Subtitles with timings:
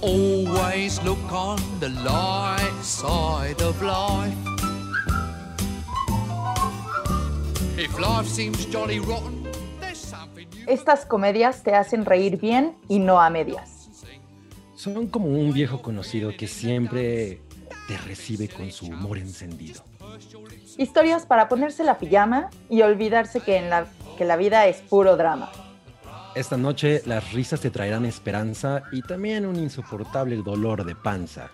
[0.00, 4.32] Always look on the light side of life.
[7.76, 9.48] If life seems jolly rotten,
[9.80, 13.88] there's something you Estas comedias te hacen reír bien y no a medias.
[14.76, 17.40] Son como un viejo conocido que siempre
[17.88, 19.82] te recibe con su humor encendido.
[20.76, 23.86] Historias para ponerse la pijama y olvidarse que, en la,
[24.16, 25.50] que la vida es puro drama.
[26.38, 31.50] Esta noche las risas te traerán esperanza y también un insoportable dolor de panza.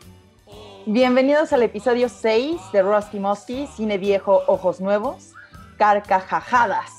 [0.84, 5.32] Bienvenidos al episodio 6 de Rusty Musty, Cine Viejo, Ojos Nuevos,
[5.78, 6.90] Carcajajadas.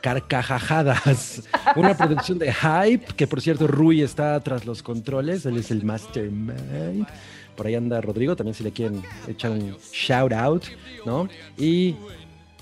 [0.00, 1.42] Carcajajadas,
[1.76, 5.84] una producción de Hype, que por cierto Rui está tras los controles, él es el
[5.84, 7.06] mastermind.
[7.54, 10.64] Por ahí anda Rodrigo, también si le quieren echar un shout out,
[11.04, 11.28] ¿no?
[11.58, 11.96] Y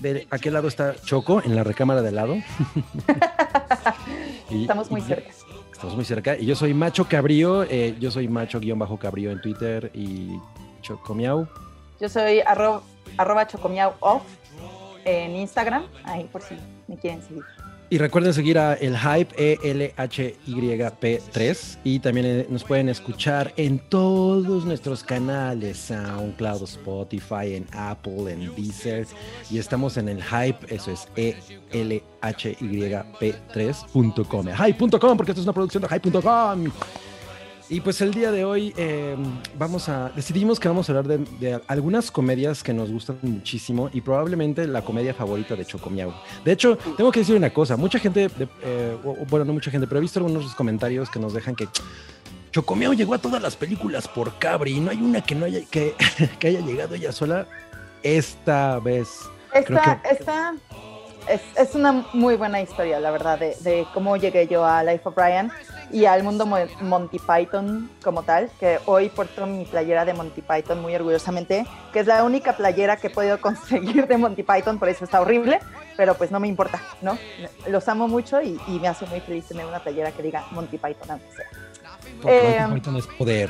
[0.01, 2.35] de aquel lado está Choco, en la recámara de al lado.
[4.49, 5.29] Y- Estamos muy y- cerca.
[5.71, 6.37] Estamos muy cerca.
[6.37, 10.39] Y yo soy Macho Cabrío, eh, yo soy Macho-Cabrío en Twitter y
[10.81, 11.47] Chocomiau.
[11.99, 12.81] Yo soy arro-
[13.17, 14.23] arroba chocomiao off
[15.03, 16.55] en Instagram, ahí por si
[16.87, 17.43] me quieren seguir.
[17.95, 21.77] Y recuerden seguir a El Hype, E E-L-H-Y-P-3.
[21.85, 28.53] Y también eh, nos pueden escuchar en todos nuestros canales: SoundCloud, Spotify, en Apple, en
[28.53, 29.07] Deezer.
[29.49, 31.37] Y estamos en El Hype, eso es E
[31.71, 34.47] E-L-H-Y-P3.com.
[34.47, 36.65] Hype.com, porque esto es una producción de Hype.com.
[37.67, 39.15] Y pues el día de hoy eh,
[39.57, 43.89] vamos a decidimos que vamos a hablar de, de algunas comedias que nos gustan muchísimo
[43.91, 46.13] y probablemente la comedia favorita de Chocomiao.
[46.43, 48.95] De hecho, tengo que decir una cosa, mucha gente, de- eh,
[49.29, 51.67] bueno, no mucha gente, pero he visto algunos comentarios que nos dejan que
[52.51, 55.61] Chocomiao llegó a todas las películas por Cabri y no hay una que no haya
[55.65, 55.95] que,
[56.39, 57.47] que haya llegado ella sola
[58.03, 59.09] esta vez.
[59.51, 60.53] Esta, que- esta
[61.29, 65.01] es, es una muy buena historia, la verdad, de, de cómo llegué yo a Life
[65.05, 65.51] of Brian
[65.91, 70.41] y al mundo Mo- Monty Python como tal, que hoy porto mi playera de Monty
[70.41, 74.77] Python muy orgullosamente, que es la única playera que he podido conseguir de Monty Python,
[74.79, 75.59] por eso está horrible,
[75.97, 77.17] pero pues no me importa, ¿no?
[77.67, 80.77] Los amo mucho y, y me hace muy feliz tener una playera que diga Monty
[80.77, 81.45] Python, sea.
[82.21, 83.49] Porque Eh, Monty Python es poder.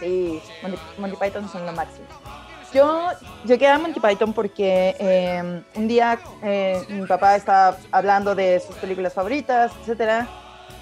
[0.00, 2.06] Sí, Monty, Monty Python son lo máximo.
[2.72, 3.08] Yo
[3.44, 8.76] llegué a Monty Python porque eh, un día eh, mi papá estaba hablando de sus
[8.76, 10.28] películas favoritas, etcétera,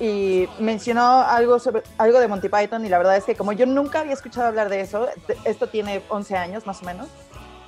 [0.00, 3.66] y mencionó algo sobre algo de Monty Python y la verdad es que como yo
[3.66, 5.08] nunca había escuchado hablar de eso,
[5.44, 7.08] esto tiene 11 años más o menos,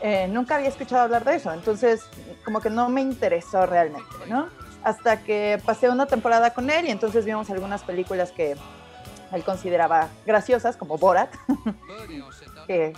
[0.01, 2.05] eh, nunca había escuchado hablar de eso, entonces
[2.45, 4.49] como que no me interesó realmente, ¿no?
[4.83, 8.57] Hasta que pasé una temporada con él y entonces vimos algunas películas que
[9.33, 11.35] él consideraba graciosas, como Borat,
[12.67, 12.93] que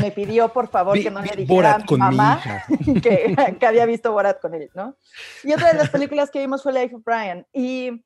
[0.00, 2.40] me pidió por favor Vi- que no le dijera a mamá
[3.02, 4.96] que, que había visto Borat con él, ¿no?
[5.42, 7.46] Y otra de las películas que vimos fue Life of Brian.
[7.52, 8.04] Y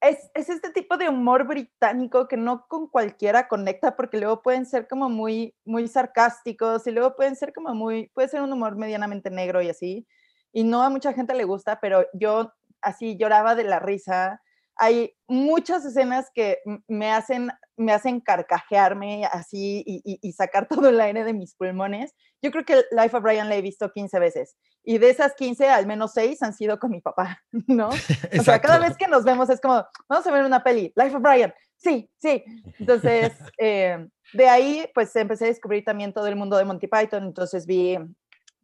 [0.00, 4.66] es, es este tipo de humor británico que no con cualquiera conecta porque luego pueden
[4.66, 8.76] ser como muy, muy sarcásticos y luego pueden ser como muy, puede ser un humor
[8.76, 10.06] medianamente negro y así.
[10.52, 14.41] Y no a mucha gente le gusta, pero yo así lloraba de la risa.
[14.76, 20.88] Hay muchas escenas que me hacen, me hacen carcajearme así y, y- y sacar todo
[20.88, 22.14] el aire de mis pulmones.
[22.42, 25.68] Yo creo que Life of Brian la he visto 15 veces y de esas 15,
[25.68, 27.88] al menos 6 han sido con mi papá, ¿no?
[28.40, 31.14] O sea, cada vez que nos vemos es como, vamos a ver una peli, Life
[31.16, 32.42] of Brian, sí, sí.
[32.78, 37.24] Entonces, eh, de ahí, pues empecé a descubrir también todo el mundo de Monty Python.
[37.24, 37.98] Entonces vi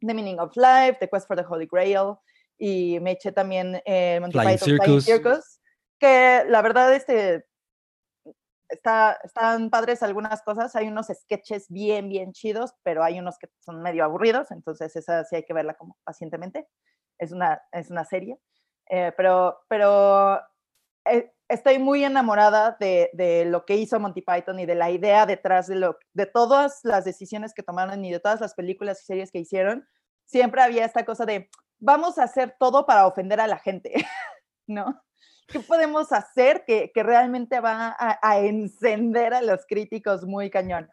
[0.01, 2.15] The Meaning of Life, The Quest for the Holy Grail,
[2.57, 5.58] y me eché también eh, Monty Flying Python Flying Circus.
[5.99, 7.45] Que la verdad, este,
[8.69, 10.75] está, están padres algunas cosas.
[10.75, 15.25] Hay unos sketches bien, bien chidos, pero hay unos que son medio aburridos, entonces esa
[15.25, 16.67] sí hay que verla como pacientemente.
[17.17, 18.37] Es una, es una serie.
[18.89, 20.39] Eh, pero, pero
[21.05, 25.25] eh, estoy muy enamorada de, de lo que hizo Monty Python y de la idea
[25.25, 29.05] detrás de, lo, de todas las decisiones que tomaron y de todas las películas y
[29.05, 29.87] series que hicieron.
[30.25, 31.49] Siempre había esta cosa de,
[31.79, 33.93] vamos a hacer todo para ofender a la gente,
[34.67, 35.01] ¿no?
[35.51, 40.89] ¿Qué podemos hacer que, que realmente va a, a, encender a los críticos muy cañón?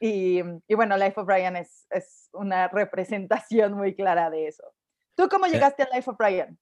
[0.00, 4.64] Y, y bueno, Life of Brian es, es, una representación muy clara de eso.
[5.14, 6.58] ¿Tú cómo llegaste a Life of Brian?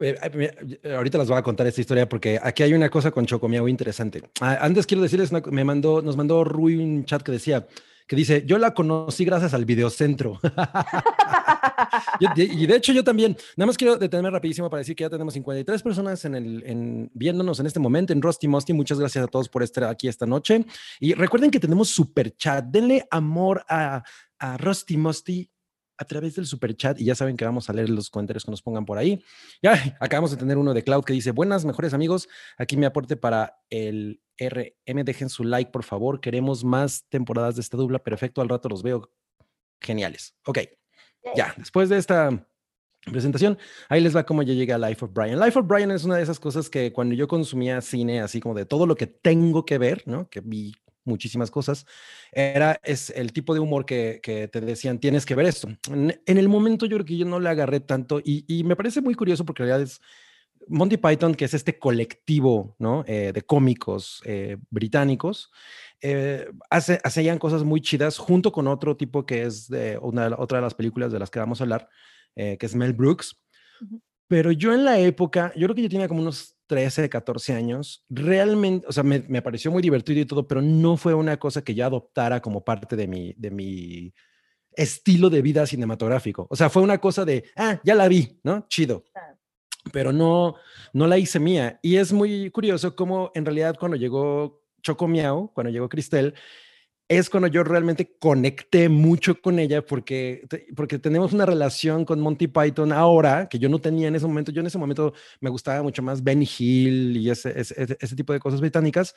[0.00, 3.68] Eh, ahorita les voy a contar esta historia porque aquí hay una cosa con Chocomiao
[3.68, 4.22] interesante.
[4.40, 7.66] Ah, antes quiero decirles, me mandó, nos mandó Rui un chat que decía,
[8.10, 10.40] que dice, yo la conocí gracias al videocentro.
[12.18, 15.32] y de hecho yo también, nada más quiero detenerme rapidísimo para decir que ya tenemos
[15.34, 18.72] 53 personas en el, en, viéndonos en este momento en Rusty Musty.
[18.72, 20.66] Muchas gracias a todos por estar aquí esta noche.
[20.98, 22.64] Y recuerden que tenemos super chat.
[22.64, 24.02] Denle amor a,
[24.40, 25.48] a Rusty Musty
[25.96, 28.50] a través del super chat y ya saben que vamos a leer los comentarios que
[28.50, 29.22] nos pongan por ahí.
[29.62, 32.28] Ya acabamos de tener uno de Cloud que dice, buenas, mejores amigos,
[32.58, 37.60] aquí mi aporte para el RM, dejen su like por favor, queremos más temporadas de
[37.60, 39.10] esta dupla, perfecto, al rato los veo
[39.80, 40.34] geniales.
[40.46, 40.58] Ok,
[41.36, 42.46] ya, después de esta
[43.04, 43.58] presentación,
[43.88, 45.38] ahí les va cómo yo llegué a Life of Brian.
[45.38, 48.54] Life of Brian es una de esas cosas que cuando yo consumía cine, así como
[48.54, 50.28] de todo lo que tengo que ver, ¿no?
[50.28, 51.86] Que vi muchísimas cosas,
[52.30, 55.68] era es el tipo de humor que, que te decían, tienes que ver esto.
[55.88, 59.00] En, el momento yo creo que yo no le agarré tanto y, y, me parece
[59.00, 60.00] muy curioso porque en realidad es
[60.68, 63.04] Monty Python, que es este colectivo ¿no?
[63.06, 65.50] Eh, de cómicos eh, británicos,
[66.00, 70.58] eh, hace, hacían cosas muy chidas junto con otro tipo que es de una, otra
[70.58, 71.88] de las películas de las que vamos a hablar,
[72.34, 73.36] que es Mel Brooks.
[74.28, 78.04] Pero yo en la época, yo creo que yo tenía como unos 13, 14 años,
[78.08, 81.62] realmente, o sea, me, me, pareció muy divertido y todo, pero no fue una cosa
[81.62, 84.14] que yo adoptara como parte de mi, de mi
[84.72, 86.46] estilo de vida cinematográfico.
[86.48, 88.66] O sea, fue una cosa de, ah, ya la vi, ¿no?
[88.68, 89.04] Chido.
[89.92, 90.56] Pero no,
[90.92, 91.78] no la hice mía.
[91.82, 96.34] Y es muy curioso cómo en realidad cuando llegó Choco Miau, cuando llegó Cristel,
[97.08, 100.46] es cuando yo realmente conecté mucho con ella porque,
[100.76, 104.52] porque tenemos una relación con Monty Python ahora que yo no tenía en ese momento.
[104.52, 108.32] Yo en ese momento me gustaba mucho más Benny Hill y ese, ese, ese tipo
[108.32, 109.16] de cosas británicas.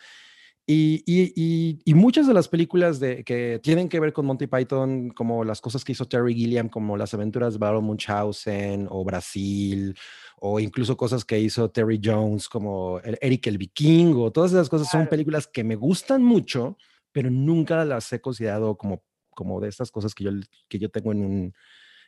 [0.66, 5.10] Y, y, y, muchas de las películas de, que tienen que ver con Monty Python,
[5.10, 9.94] como las cosas que hizo Terry Gilliam, como las aventuras de Baron Munchausen o Brasil,
[10.40, 15.08] o incluso cosas que hizo Terry Jones, como Eric el Vikingo, todas esas cosas son
[15.08, 16.78] películas que me gustan mucho
[17.14, 20.32] pero nunca las he considerado como, como de estas cosas que yo,
[20.68, 21.54] que yo tengo en, un,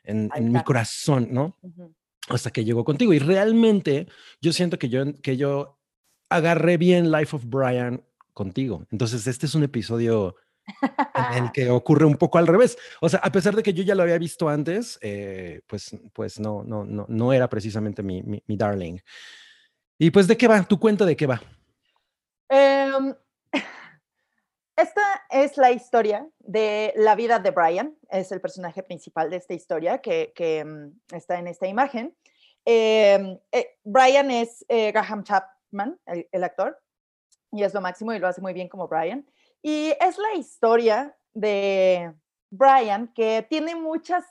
[0.03, 1.57] en, mi corazón, ¿no?
[2.27, 3.13] Hasta que llegó contigo.
[3.13, 4.07] Y realmente
[4.41, 5.79] yo siento que yo, que yo
[6.27, 8.03] agarré bien Life of Brian
[8.35, 8.85] contigo.
[8.91, 10.35] Entonces, este es un episodio
[11.33, 12.77] en el que ocurre un poco al revés.
[13.01, 16.39] O sea, a pesar de que yo ya lo había visto antes, eh, pues, pues
[16.39, 18.99] no, no, no, no era precisamente mi, mi, mi, darling.
[19.97, 20.61] Y pues, ¿de qué va?
[20.63, 21.41] ¿Tu cuenta de qué va?
[22.49, 22.91] Eh,
[24.75, 29.53] esta es la historia de la vida de Brian, es el personaje principal de esta
[29.53, 32.15] historia que, mm, está en esta imagen.
[32.65, 35.99] Em, eh, Brian es eh, Graham Chapman,
[36.31, 36.81] el, actor,
[37.57, 39.25] y es lo máximo y lo hace muy bien como Brian.
[39.61, 42.13] Y es la historia de
[42.49, 44.23] Brian que tiene muchas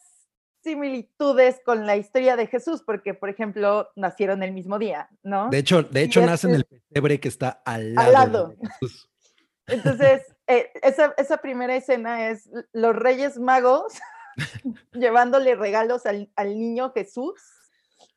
[0.64, 5.50] similitudes con la historia de Jesús, porque, por ejemplo, nacieron el mismo día, ¿no?
[5.50, 8.48] De hecho, de hecho nace en el pesebre que está al lado, al lado.
[8.48, 9.10] de Jesús.
[9.66, 13.94] Entonces, eh, esa, esa, primera escena es los Reyes Magos
[14.92, 17.34] llevándole regalos al, al, niño Jesús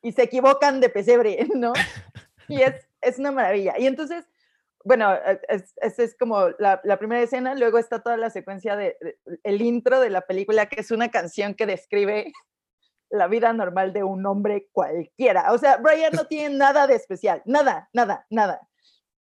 [0.02, 1.72] y se equivocan de pesebre, ¿no?
[2.48, 3.78] Y es, es una maravilla.
[3.78, 4.26] Y entonces,
[4.88, 5.14] bueno,
[5.48, 8.96] esa es, como la, la, primera escena, luego está toda la secuencia de,
[9.42, 12.32] el intro de la película, que es una canción que describe
[13.10, 15.52] la vida normal de un hombre cualquiera.
[15.52, 18.66] O sea, Brian no tiene nada de especial, nada, nada, nada.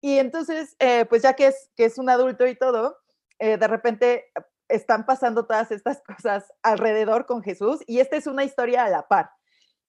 [0.00, 2.98] Y entonces, eh, pues ya que es, que es un adulto y todo,
[3.38, 4.32] eh, de repente
[4.66, 9.06] están pasando todas estas cosas alrededor con Jesús y esta es una historia a la
[9.06, 9.30] par.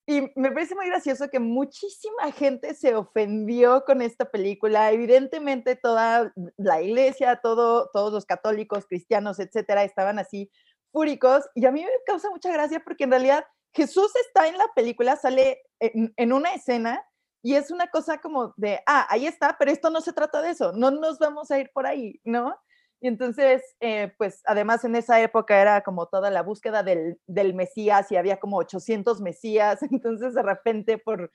[0.05, 4.91] Y me parece muy gracioso que muchísima gente se ofendió con esta película.
[4.91, 10.51] Evidentemente toda la iglesia, todo, todos los católicos, cristianos, etcétera, estaban así
[10.91, 11.45] fúricos.
[11.55, 15.15] Y a mí me causa mucha gracia porque en realidad Jesús está en la película,
[15.15, 17.03] sale en, en una escena
[17.41, 20.51] y es una cosa como de, ah, ahí está, pero esto no se trata de
[20.51, 22.57] eso, no nos vamos a ir por ahí, ¿no?
[23.03, 27.53] Y entonces, eh, pues además en esa época era como toda la búsqueda del, del,
[27.53, 31.29] Mesías y había como 800 Mesías, entonces de repente por,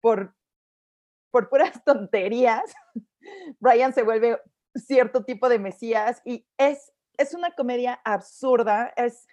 [0.00, 0.34] por,
[1.30, 2.74] por puras tonterías,
[3.60, 4.40] Brian se vuelve
[4.74, 9.24] cierto tipo de Mesías y es, es una comedia absurda, es,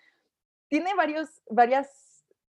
[0.67, 1.89] tiene varios, varias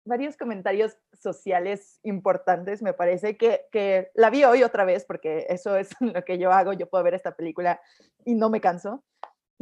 [0.05, 5.77] varios comentarios sociales importantes, me parece, que, que, la vi hoy otra vez, porque eso
[5.77, 7.81] es lo que yo hago, yo puedo ver esta película
[8.27, 9.03] y no me canso.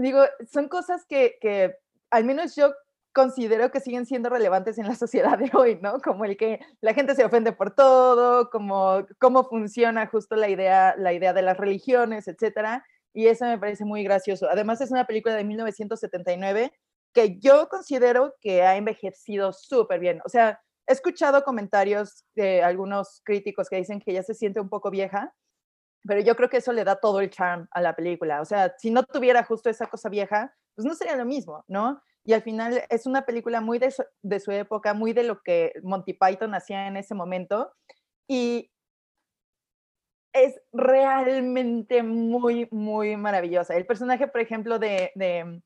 [0.00, 1.76] Digo, son cosas que,
[2.10, 2.72] al menos yo
[3.12, 6.00] considero que siguen siendo relevantes en la sociedad de hoy, ¿no?
[6.00, 10.94] Como el que la gente se ofende por todo, como cómo funciona justo la idea,
[10.96, 12.84] la idea de las religiones, etcétera.
[13.12, 14.48] Y eso me parece muy gracioso.
[14.48, 16.72] Además, es una película de 1979
[17.12, 20.20] que yo considero que ha envejecido súper bien.
[20.24, 24.68] O sea, he escuchado comentarios de algunos críticos que dicen que ya se siente un
[24.68, 25.34] poco vieja,
[26.04, 28.40] pero yo creo que eso le da todo el charm a la película.
[28.40, 32.02] O sea, si no tuviera justo esa cosa vieja, pues no sería lo mismo, ¿no?
[32.24, 35.42] Y al final es una película muy de su, de su época, muy de lo
[35.42, 37.72] que Monty Python hacía en ese momento.
[38.28, 38.70] Y
[40.32, 43.76] es realmente muy, muy maravillosa.
[43.76, 45.62] El personaje, por ejemplo, de, de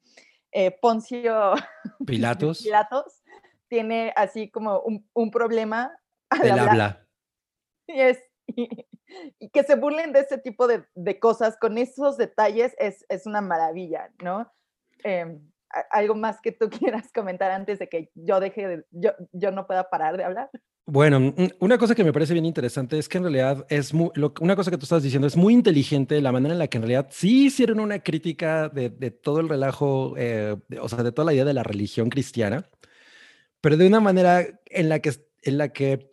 [0.53, 1.55] eh, Poncio
[2.07, 2.63] Pilatos.
[2.63, 3.23] Pilatos
[3.69, 5.97] tiene así como un, un problema
[6.31, 7.01] al habla.
[7.87, 12.75] Y, es, y, que se burlen de ese tipo de, de cosas con esos detalles
[12.79, 14.51] es, es una maravilla, ¿no?
[15.71, 19.51] A- algo más que tú quieras comentar antes de que yo deje de, yo, yo
[19.51, 20.51] no pueda parar de hablar.
[20.87, 24.11] Bueno, mm, una cosa que me parece bien interesante es que en realidad es muy,
[24.15, 26.77] lo- una cosa que tú estás diciendo es muy inteligente la manera en la que
[26.79, 31.03] en realidad sí hicieron una crítica de, de todo el relajo, eh, de- o sea,
[31.03, 32.69] de toda la idea de la religión cristiana,
[33.61, 36.11] pero de una manera en la que, en la que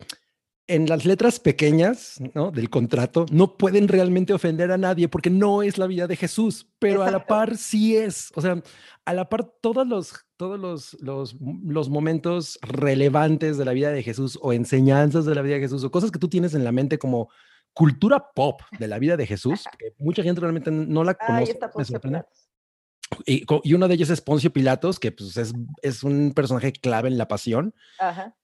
[0.68, 2.50] en las letras pequeñas, ¿no?
[2.50, 6.68] Del contrato no pueden realmente ofender a nadie porque no es la vida de Jesús,
[6.78, 8.62] pero a la par sí es, o sea,
[9.04, 14.02] a la par todos los todos los, los, los momentos relevantes de la vida de
[14.02, 16.72] Jesús o enseñanzas de la vida de Jesús o cosas que tú tienes en la
[16.72, 17.28] mente como
[17.72, 21.58] cultura pop de la vida de Jesús, que mucha gente realmente no la conoce.
[23.26, 25.52] Y, y uno de ellos es Poncio Pilatos, que pues, es,
[25.82, 27.74] es un personaje clave en la pasión.
[27.98, 28.36] Ajá.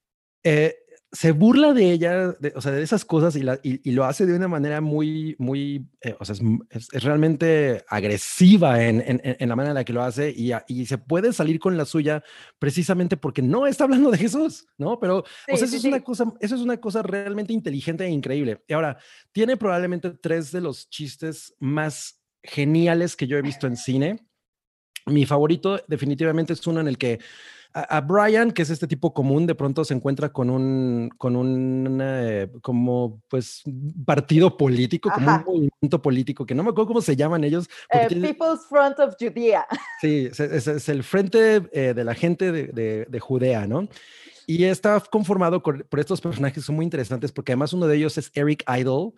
[0.44, 0.76] Eh,
[1.10, 4.04] se burla de ella, de- o sea, de esas cosas y, la- y- y lo
[4.04, 9.00] hace de una manera muy, muy, eh, o sea, es, es- es realmente agresiva en,
[9.00, 11.58] en- en- la manera en la que lo hace y, a- y se puede salir
[11.60, 12.22] con la suya
[12.58, 15.00] precisamente porque no está hablando de Jesús, ¿no?
[15.00, 18.10] Pero, o sea, eso sí, es una cosa, eso es una cosa realmente inteligente e
[18.10, 18.62] increíble.
[18.68, 18.98] Y ahora,
[19.32, 24.26] tiene probablemente tres de los chistes más geniales que yo he visto en cine.
[25.06, 27.18] Mi favorito definitivamente es uno en el que
[27.74, 31.36] a, a Brian, que es este tipo común, de pronto se encuentra con un, con
[31.36, 33.62] un, eh, como, pues,
[34.04, 37.68] partido político, como un movimiento político, que no me acuerdo cómo se llaman ellos.
[37.90, 39.66] Eh, tiene- People's Front of Judea.
[40.00, 43.88] Sí, es, es- es el frente eh, de la gente de, de- de Judea, ¿no?
[44.46, 47.96] Y está conformado por, por estos personajes que son muy interesantes porque además uno de
[47.96, 49.12] ellos es Eric Idle,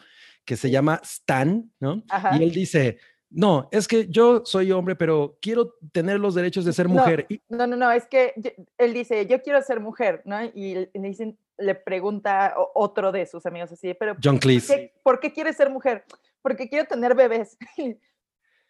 [0.44, 2.02] que se llama Stan, ¿no?
[2.08, 2.36] Ajá.
[2.36, 2.98] Y él dice,
[3.30, 7.26] no, es que yo soy hombre, pero quiero tener los derechos de ser mujer.
[7.48, 10.42] No, no, no, es que yo- él dice, yo quiero ser mujer, ¿no?
[10.44, 14.74] Y le le dicen, le pregunta otro de sus amigos así, pero John ¿por Cleese.
[14.76, 16.04] qué, por qué quieres ser mujer?
[16.42, 17.56] Porque quiero tener bebés.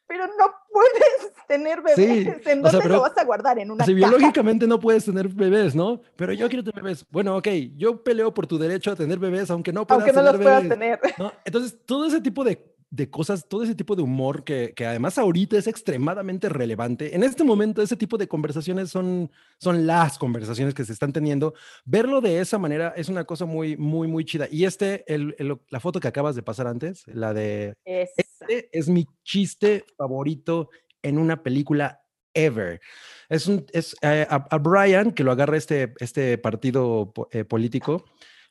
[0.07, 1.97] pero no puedes tener bebés.
[1.97, 3.59] Sí, ¿En o sea, dónde pero- lo vas a guardar?
[3.61, 3.93] En una caja?
[3.95, 6.00] biológicamente no puedes tener bebés, ¿no?
[6.17, 7.07] Pero yo quiero tener bebés.
[7.11, 10.21] Bueno, ok, yo peleo por tu derecho a tener bebés, aunque no puedas Aunque no
[10.25, 11.00] tener los puedas bebés.
[11.00, 11.19] tener.
[11.19, 11.33] ¿no?
[11.45, 12.61] Entonces, todo ese tipo de,
[12.92, 17.14] de cosas, todo ese tipo de humor que, que además ahorita es extremadamente relevante.
[17.14, 21.54] En este momento, ese tipo de conversaciones son, son las conversaciones que se están teniendo.
[21.85, 24.49] Verlo de esa manera es una cosa muy, muy, muy chida.
[24.50, 27.75] Y este, el, el- la foto que acabas de pasar antes, la de...
[27.85, 28.12] Esa.
[28.16, 30.70] Este es mi chiste favorito
[31.02, 32.02] en una película
[32.35, 32.80] ever.
[33.28, 38.04] Es, un, es eh, a, a Brian, que lo agarra este, este partido eh, político,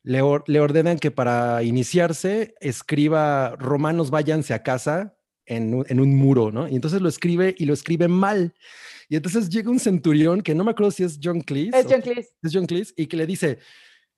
[0.03, 5.15] le, or- le ordenan que para iniciarse escriba romanos váyanse a casa
[5.46, 6.68] en un, en un muro, ¿no?
[6.68, 8.53] Y entonces lo escribe y lo escribe mal.
[9.10, 11.79] Y entonces llega un centurión, que no me acuerdo si es John Cleese.
[11.79, 12.29] Es John Cleese.
[12.44, 13.58] es John Cleese, y que le dice,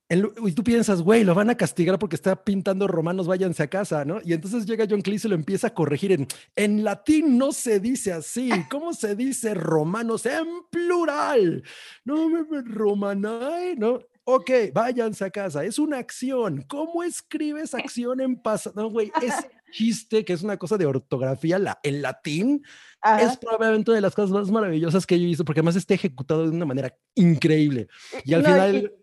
[0.10, 4.04] y tú piensas, güey, lo van a castigar porque está pintando romanos, váyanse a casa,
[4.04, 4.20] ¿no?
[4.26, 7.80] Y entonces llega John Cleese y lo empieza a corregir en, en latín no se
[7.80, 11.64] dice así, ¿cómo se dice romanos en plural?
[12.04, 12.28] No,
[12.66, 14.02] romanae, ¿no?
[14.24, 16.64] Ok, váyanse a casa, es una acción.
[16.68, 18.82] ¿Cómo escribes acción en pasado?
[18.82, 22.64] No, güey, ese chiste que es una cosa de ortografía la, en latín
[23.02, 23.22] Ajá.
[23.22, 25.94] es probablemente una de las cosas más maravillosas que yo he visto porque además está
[25.94, 27.88] ejecutado de una manera increíble.
[28.26, 28.94] Y al No, final...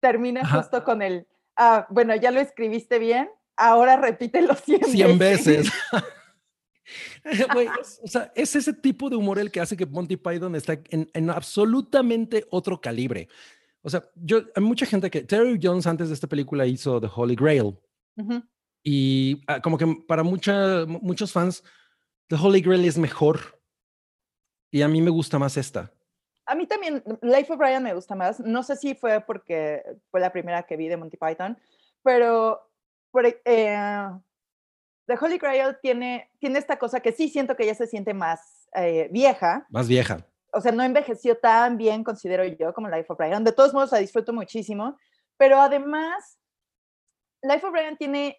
[0.00, 0.62] termina Ajá.
[0.62, 1.26] justo con el,
[1.56, 5.68] ah, bueno, ya lo escribiste bien, ahora repítelo 100, 100 veces.
[7.52, 10.54] Güey, es, o sea, es ese tipo de humor el que hace que Monty Python
[10.54, 13.28] está en, en absolutamente otro calibre.
[13.86, 17.08] O sea, yo, hay mucha gente que Terry Jones antes de esta película hizo The
[17.14, 17.78] Holy Grail
[18.82, 21.62] y ah, como que para mucha, mu- muchos fans
[22.28, 23.38] The Holy Grail es mejor
[24.72, 25.92] y a mí me gusta más esta.
[26.46, 28.40] A mí también, Life of Brian me gusta más.
[28.40, 31.56] No sé si fue porque fue la primera que vi de Monty Python,
[32.02, 32.60] pero
[33.12, 34.08] por e- eh,
[35.06, 38.68] The Holy Grail tiene, tiene esta cosa que sí siento que ya se siente más
[38.74, 39.66] eh, vieja.
[39.70, 40.26] Más vieja.
[40.56, 43.44] O sea, no envejeció tan bien, considero yo, como Life of Brian.
[43.44, 44.96] De todos modos, la disfruto muchísimo.
[45.36, 46.38] Pero además,
[47.42, 48.38] Life of Brian tiene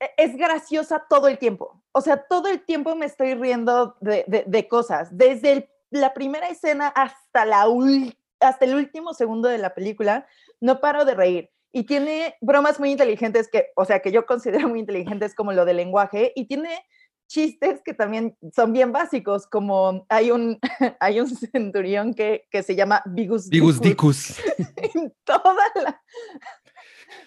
[0.00, 1.82] e- es graciosa todo el tiempo.
[1.92, 5.16] O sea, todo el tiempo me estoy riendo de, de- de cosas.
[5.16, 10.26] Desde el- la primera escena hasta la última hasta el último segundo de la película
[10.60, 11.50] no paro de reír.
[11.70, 15.64] Y tiene bromas muy inteligentes que, o sea, que yo considero muy inteligentes como lo
[15.64, 16.84] del lenguaje y tiene
[17.32, 20.58] chistes que también son bien básicos, como hay un,
[21.00, 24.38] hay un centurión que, que se llama Vigus Vigus Dicus.
[25.24, 26.02] Toda la,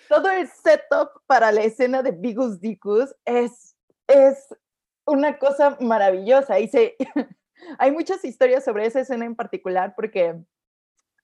[0.07, 3.75] todo el setup para la escena de Vigus Dicus es,
[4.07, 4.55] es
[5.05, 6.59] una cosa maravillosa.
[6.59, 6.95] Y se,
[7.79, 10.35] hay muchas historias sobre esa escena en particular porque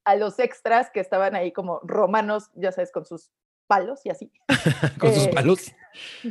[0.05, 3.31] a los extras que estaban ahí como romanos, ya sabes, con sus
[3.67, 4.31] palos y así.
[4.99, 5.59] con sus eh, palos.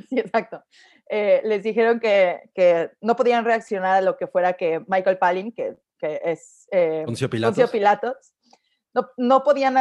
[0.09, 0.65] Sí, exacto.
[1.13, 5.51] Eh, les dijeron que, que, no podían reaccionar a lo que fuera que Michael Palin,
[5.51, 8.17] que, que es eh, Poncio Pilatos, Poncio Pilatos
[8.95, 9.77] no, no podían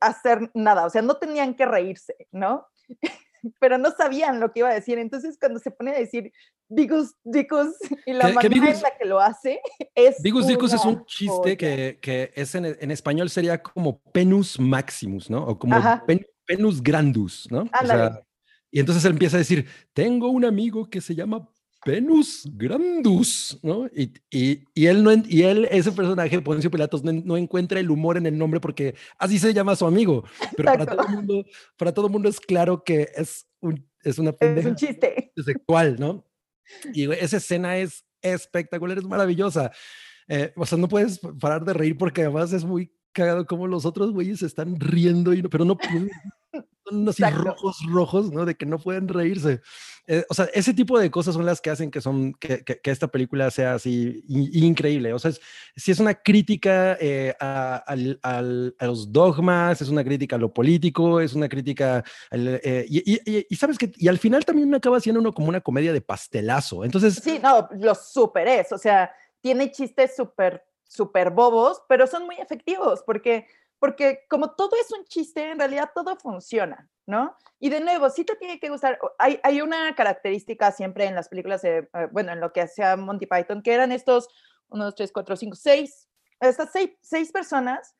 [0.00, 2.66] hacer nada, o sea, no tenían que reírse, ¿no?
[3.60, 4.98] pero no sabían lo que iba a decir.
[4.98, 6.32] Entonces, cuando se pone a decir
[6.68, 7.74] Vigus Dicus
[8.06, 9.60] y la manera en la que lo hace
[9.94, 10.22] es.
[10.22, 15.30] Vigus Dicus es un chiste que, que, es en, en, español sería como penus maximus,
[15.30, 15.44] ¿no?
[15.44, 17.68] O como pen, penus grandus, ¿no?
[17.82, 18.20] O sea,
[18.70, 21.48] y entonces él empieza a decir: Tengo un amigo que se llama
[21.86, 23.86] Venus Grandus, ¿no?
[23.86, 27.90] Y, y, y, él no, y él, ese personaje, Poncio Pilatos, no, no, encuentra el
[27.90, 30.24] humor en el nombre porque así se llama su amigo.
[30.56, 31.44] Pero para todo, el mundo,
[31.76, 36.24] para todo mundo es claro que es, un, es una es un chiste sexual, ¿no?
[36.92, 39.70] Y esa escena es espectacular, es maravillosa.
[40.28, 43.86] Eh, o sea, no puedes parar de reír porque además es muy cagado como los
[43.86, 46.10] otros güeyes están riendo, y no, pero no pueden
[46.88, 47.42] son Exacto.
[47.42, 48.44] rojos, rojos, ¿no?
[48.44, 49.60] De que no pueden reírse.
[50.06, 52.80] Eh, o sea, ese tipo de cosas son las que hacen que, son, que, que,
[52.80, 55.12] que esta película sea así increíble.
[55.12, 55.40] O sea, es,
[55.76, 60.38] si es una crítica eh, a, al, al, a, los dogmas, es una crítica a
[60.38, 62.02] lo político, es una crítica...
[62.30, 65.48] Al, eh, y, y, y, sabes que, y al final también acaba siendo uno como
[65.48, 66.84] una comedia de pastelazo.
[66.84, 67.20] Entonces...
[67.22, 68.72] Sí, no, lo super es.
[68.72, 73.46] O sea, tiene chistes súper, súper bobos, pero son muy efectivos porque
[73.78, 77.36] porque como todo es un chiste, en realidad todo funciona, ¿no?
[77.58, 81.28] Y de nuevo, sí te tiene que gustar, hay, hay una característica siempre en las
[81.28, 84.28] películas, de, eh, bueno, en lo que hacía Monty Python, que eran estos,
[84.68, 86.08] unos, tres, cuatro, cinco, seis,
[86.40, 87.94] estas seis, seis personas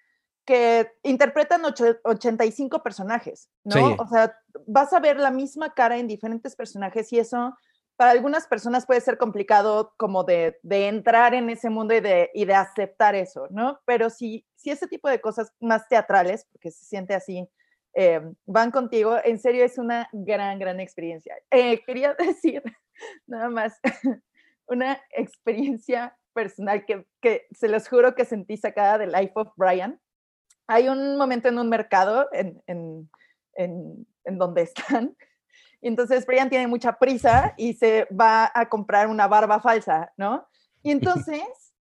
[0.44, 3.74] que interpretan ocho, 85 personajes, ¿no?
[3.74, 3.96] Sí.
[3.98, 4.34] O sea,
[4.66, 7.54] vas a ver la misma cara en diferentes personajes y eso
[7.98, 12.30] para algunas personas puede ser complicado como de, de entrar en ese mundo y de,
[12.32, 13.80] y de, aceptar eso, ¿no?
[13.86, 17.48] Pero si, si ese tipo de cosas más teatrales, porque se siente así,
[17.94, 21.34] eh, van contigo, en serio es una gran, gran experiencia.
[21.50, 22.62] Eh, quería decir
[23.26, 23.80] nada más
[24.68, 30.00] una experiencia personal que, que se los juro que sentí sacada de Life of Brian.
[30.68, 33.10] Hay un momento en un mercado en, en,
[33.54, 35.16] en, en donde están
[35.80, 40.46] entonces Brian tiene mucha prisa y se va a comprar una barba falsa, ¿no?
[40.82, 41.74] Y entonces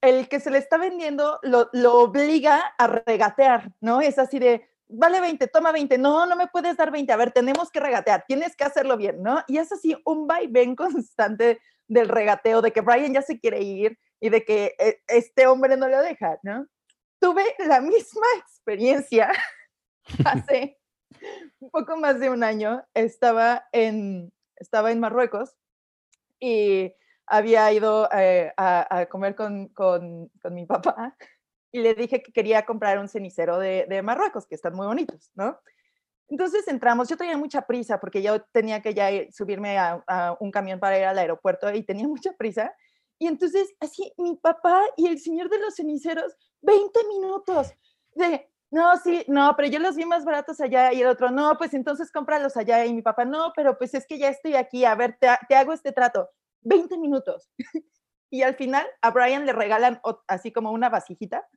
[0.00, 4.00] el que se le está vendiendo lo, lo, obliga a regatear, ¿no?
[4.00, 7.32] Es así de, vale 20, toma 20, no, no me puedes dar 20, a ver,
[7.32, 9.42] tenemos que regatear, tienes que hacerlo bien, ¿no?
[9.48, 13.98] Y es así un vaivén constante del regateo, de que Brian ya se quiere ir
[14.20, 16.66] y de que eh, este hombre no lo deja, ¿no?
[17.20, 19.32] Tuve la misma experiencia
[20.24, 20.77] hace
[21.60, 25.56] un poco más de un año, estaba en, estaba en Marruecos
[26.40, 26.92] y
[27.26, 31.16] había ido eh, a, comer con, con, mi papá
[31.72, 35.30] y le dije que quería comprar un cenicero de, de, Marruecos, que están muy bonitos,
[35.34, 35.58] ¿no?
[36.30, 40.50] Entonces entramos, yo tenía mucha prisa porque yo tenía que ya subirme a, a un
[40.50, 42.74] camión para ir al aeropuerto y tenía mucha prisa.
[43.18, 47.72] Y entonces, así, mi papá y el señor de los ceniceros, 20 minutos
[48.14, 51.56] de, no, sí, no, pero yo los vi más baratos allá y el otro, no,
[51.56, 54.84] pues entonces cómpralos allá y mi papá, no, pero pues es que ya estoy aquí,
[54.84, 56.28] a ver, te, te hago este trato,
[56.62, 57.50] 20 minutos.
[58.30, 61.48] y al final a Brian le regalan así como una vasijita.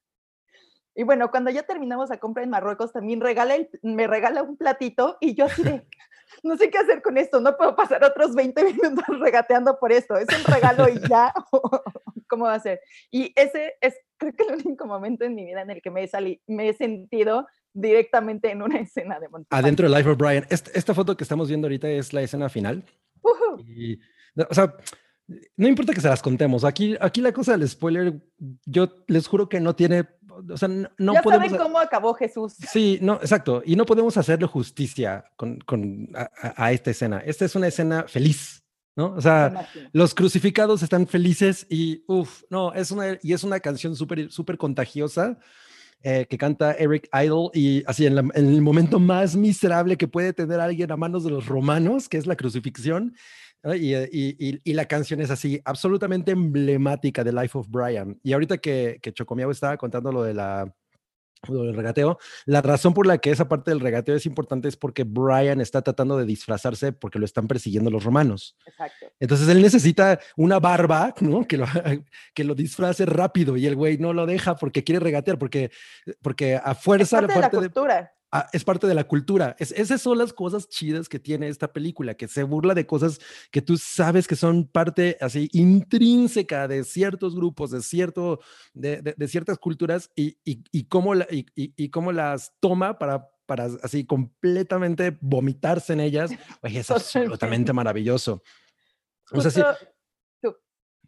[0.95, 4.57] Y bueno, cuando ya terminamos la compra en Marruecos, también regala el, me regala un
[4.57, 5.87] platito y yo así de,
[6.43, 10.17] no sé qué hacer con esto, no puedo pasar otros 20 minutos regateando por esto,
[10.17, 11.33] es un regalo y ya,
[12.31, 12.79] ¿cómo va a ser?
[13.11, 16.03] Y ese es creo que el único momento en mi vida en el que me
[16.03, 20.17] he, sali me he sentido directamente en una escena de Monty Adentro de Life of
[20.17, 20.45] Brian.
[20.49, 22.83] Esta, esta, foto que estamos viendo ahorita es la escena final.
[23.21, 23.65] Uh -huh.
[23.67, 23.99] y,
[24.49, 24.75] o sea,
[25.57, 26.63] no importa que se las contemos.
[26.63, 28.13] Aquí, aquí la cosa del spoiler,
[28.65, 30.07] yo les juro que no tiene,
[30.49, 31.47] o sea, no, no ya podemos.
[31.47, 32.53] saben cómo acabó Jesús.
[32.53, 33.61] Sí, no, exacto.
[33.65, 36.29] Y no podemos hacerle justicia con, con a,
[36.65, 37.19] a, esta escena.
[37.25, 38.63] Esta es una escena feliz.
[38.95, 39.13] ¿No?
[39.13, 43.95] O sea, los crucificados están felices y, uff, no, es una, y es una canción
[43.95, 45.39] súper, súper contagiosa
[46.03, 50.07] eh, que canta Eric Idle y así en, la, en, el momento más miserable que
[50.07, 53.15] puede tener alguien a manos de los romanos, que es la crucifixión.
[53.63, 53.75] ¿no?
[53.75, 58.19] Y, y, y, y, la canción es así, absolutamente emblemática de Life of Brian.
[58.23, 60.73] Y ahorita que, que Chocomiao estaba contando lo de la
[61.49, 62.17] el regateo.
[62.45, 65.81] La razón por la que esa parte del regateo es importante es porque Brian está
[65.81, 68.55] tratando de disfrazarse porque lo están persiguiendo los romanos.
[68.65, 69.07] Exacto.
[69.19, 71.47] Entonces él necesita una barba, ¿no?
[71.47, 71.65] Que lo,
[72.33, 75.71] que lo disfrace rápido y el güey no lo deja porque quiere regatear, porque,
[76.21, 77.17] porque a fuerza...
[77.17, 78.13] Es parte, de la cultura.
[78.33, 79.57] Ah, es parte de la cultura.
[79.59, 83.19] Es, esas son las cosas chidas que tiene esta película, que se burla de cosas
[83.51, 88.39] que tú sabes que son parte así intrínseca de ciertos grupos, de, cierto,
[88.73, 93.29] de, de, ciertas culturas y, y, y cómo la, y, y, cómo las toma para,
[93.45, 96.31] para así completamente vomitarse en ellas.
[96.61, 98.43] Oye, es absolutamente maravilloso.
[99.33, 99.51] O sea,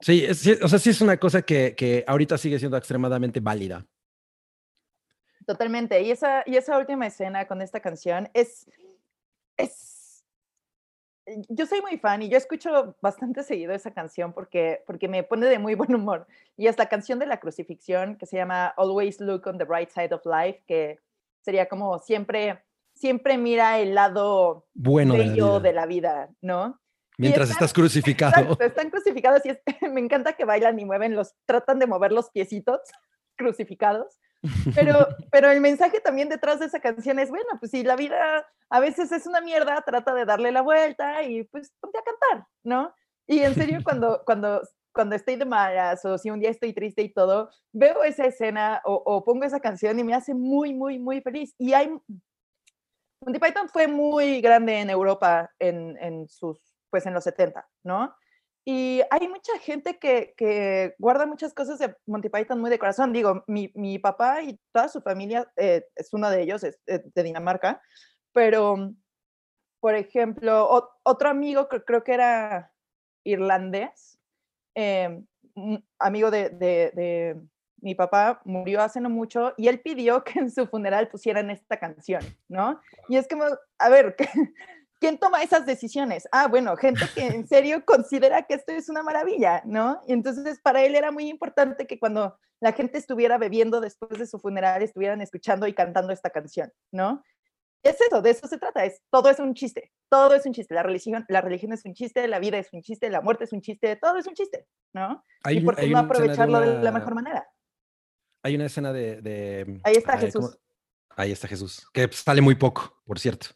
[0.01, 3.39] sí, sí, sí, o sea, sí es una cosa que, que ahorita sigue siendo extremadamente
[3.39, 3.85] válida.
[5.45, 6.01] Totalmente.
[6.01, 8.69] Y esa, y esa última escena con esta canción es,
[9.57, 10.25] es,
[11.25, 15.23] eh, yo soy muy fan y yo escucho bastante seguido esa canción porque, porque me
[15.23, 16.27] pone de muy buen humor.
[16.57, 19.89] Y es la canción de la crucifixión que se llama Always Look on the Bright
[19.89, 20.99] Side of Life, que
[21.41, 26.79] sería como siempre, siempre mira el lado bueno bello de la vida, ¿no?
[27.17, 28.57] Mientras estás crucificado.
[28.59, 29.51] están crucificados y
[29.89, 32.79] me encanta que bailan y mueven los, tratan de mover los piecitos
[33.37, 34.19] crucificados.
[34.75, 38.45] Pero, pero el mensaje también detrás de esa canción es, bueno, pues si la vida
[38.69, 42.47] a veces es una mierda, trata de darle la vuelta y pues ponte a cantar,
[42.63, 42.93] ¿no?
[43.27, 47.01] Y en serio, cuando, cuando, cuando estoy de malas o si un día estoy triste
[47.01, 50.99] y todo, veo esa escena o, o pongo esa canción y me hace muy, muy,
[50.99, 51.53] muy feliz.
[51.57, 51.89] Y hay...
[53.25, 58.13] Monty Python fue muy grande en Europa en, en sus, pues en los 70, ¿no?
[58.65, 63.11] Y hay mucha gente que, que, guarda muchas cosas de Monty Python muy de corazón.
[63.11, 67.03] Digo, mi, mi papá y toda su familia eh, es uno de ellos, es, eh,
[67.13, 67.81] de Dinamarca,
[68.31, 68.93] pero,
[69.81, 72.71] por ejemplo, otro amigo que creo que era
[73.25, 74.17] irlandés,
[74.75, 75.21] eh,
[75.99, 77.41] amigo de, de, de,
[77.81, 81.77] mi papá, murió hace no mucho y él pidió que en su funeral pusieran esta
[81.77, 82.79] canción, ¿no?
[83.09, 83.43] Y es como,
[83.77, 84.15] a ver,
[85.03, 86.29] ¿Quién toma esas decisiones?
[86.31, 89.99] Ah, bueno, gente que en serio considera que esto es una maravilla, ¿no?
[90.07, 94.25] Y entonces para él era muy importante que cuando la gente estuviera bebiendo después de
[94.25, 97.21] su funeral, estuvieran escuchando y cantando esta canción, ¿no?
[97.83, 100.73] Es eso, de eso se trata, es, todo es un chiste, todo es un chiste,
[100.73, 103.51] la religión, la religión es un chiste, la vida es un chiste, la muerte es
[103.51, 105.21] un chiste, todo es un chiste, ¿no?
[105.43, 107.45] Hay, y por qué no aprovecharlo de, la mejor manera.
[108.41, 109.81] Hay una escena de...
[109.83, 110.57] Ahí está Jesús.
[111.09, 113.47] Ahí está Jesús, que sale muy poco, por cierto.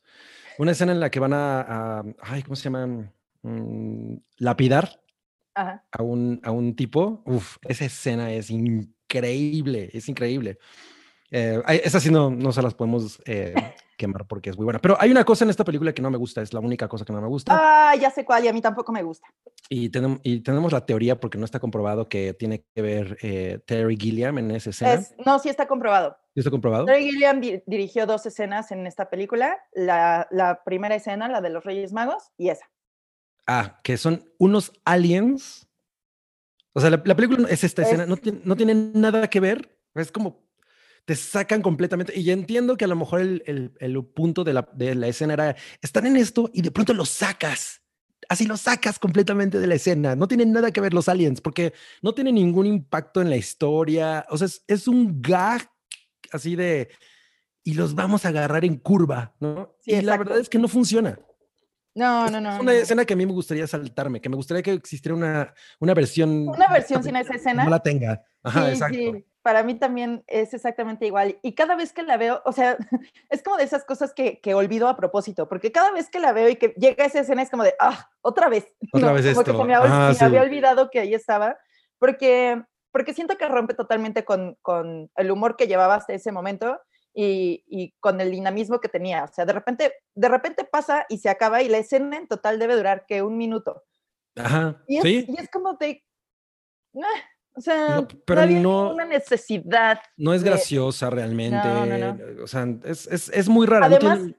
[0.58, 3.14] Una escena en la que van a, ay, ¿cómo se llama?
[3.44, 5.02] Mm, lapidar
[5.92, 7.24] A, un, a un tipo.
[7.26, 10.60] Uf, esa escena es increíble, es increíble.
[11.30, 13.54] Eh, esa sí no, no se las podemos eh,
[13.98, 14.80] quemar porque es muy buena.
[14.80, 17.04] Pero hay una cosa en esta película que no me gusta, es la única cosa
[17.04, 17.54] que no me gusta.
[17.54, 19.28] Ah, ya sé cuál, y a mí tampoco me gusta.
[19.70, 23.60] Y, tenemos, y tenemos la teoría, porque no está comprobado, que tiene que ver eh,
[23.66, 25.04] Terry Gilliam en esa escena.
[25.26, 26.18] no, sí está comprobado.
[26.34, 26.86] ¿Sí está comprobado?
[26.86, 29.58] Terry Gilliam dirigió dos escenas en esta película.
[29.74, 32.70] La, la primera escena, la de los Reyes Magos, y esa.
[33.48, 35.68] Ah, que son unos aliens.
[36.74, 39.80] O sea, la, película es esta escena, no, no tiene nada que ver.
[39.96, 40.47] Es como
[41.08, 42.12] te sacan completamente.
[42.20, 45.36] Y ya entiendo que a lo mejor el, el, punto de la, de la, escena
[45.36, 47.82] era, están en esto y de pronto lo sacas.
[48.28, 50.18] Así lo sacas completamente de la escena.
[50.18, 54.26] No tienen nada que ver los aliens porque no tiene ningún impacto en la historia.
[54.30, 55.72] O sea, es, es un gag
[56.34, 56.90] así de,
[57.64, 59.78] y los vamos a agarrar en curva, ¿no?
[59.86, 61.18] y la verdad es que no funciona.
[61.96, 62.52] No, no, no.
[62.52, 65.54] Es una escena que a mí me gustaría saltarme, que me gustaría que existiera una,
[65.80, 66.50] una versión.
[66.50, 67.64] Una versión sin esa escena.
[67.64, 68.22] No la tenga.
[68.44, 68.98] Ajá, sí, exacto.
[68.98, 71.40] Sí para mí también es exactamente igual.
[71.42, 72.78] Y cada vez que la veo, o sea,
[73.30, 76.34] es como de esas cosas que, que olvido a propósito, porque cada vez que la
[76.34, 78.68] veo y que llega esa escena es como de, ah, otra vez.
[78.92, 79.54] Otra vez como esto.
[79.54, 81.58] que se me, ah, había olvidado que ahí estaba,
[81.98, 86.82] porque, porque siento que rompe totalmente con, con el humor que llevaba hasta ese momento.
[87.14, 89.24] Y, y, con el dinamismo que tenía.
[89.24, 92.60] O sea, de repente, de repente pasa y se acaba y la escena en total
[92.60, 93.86] debe durar que un minuto.
[94.36, 94.84] Ajá.
[94.88, 95.26] Y es, ¿Sí?
[95.28, 96.04] y es como de...
[97.58, 100.00] O sea, no, pero no, una necesidad.
[100.16, 100.50] No es de...
[100.52, 101.58] graciosa realmente.
[101.68, 102.44] No.
[102.44, 103.88] O sea, es, es, es muy rara.
[103.88, 104.36] Además, tiene...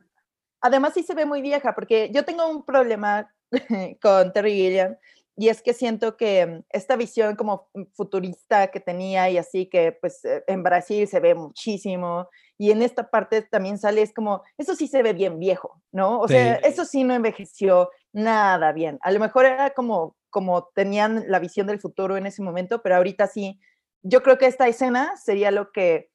[0.61, 3.28] además, sí se ve muy vieja, porque yo tengo un problema
[4.00, 4.96] con Terry Gilliam,
[5.40, 9.92] y es que siento que mm, esta visión como futurista que tenía y así que
[9.92, 12.28] pues eh, en Brasil se ve muchísimo
[12.59, 16.20] y en esta parte también sale es como eso sí se ve bien viejo, ¿no?
[16.20, 16.35] O Sí.
[16.35, 18.99] sea, eso sí no envejeció nada bien.
[19.03, 22.97] A lo mejor era como como tenían la visión del futuro en ese momento, pero
[22.97, 23.59] ahorita sí.
[24.03, 26.11] Yo creo que esta escena sería lo que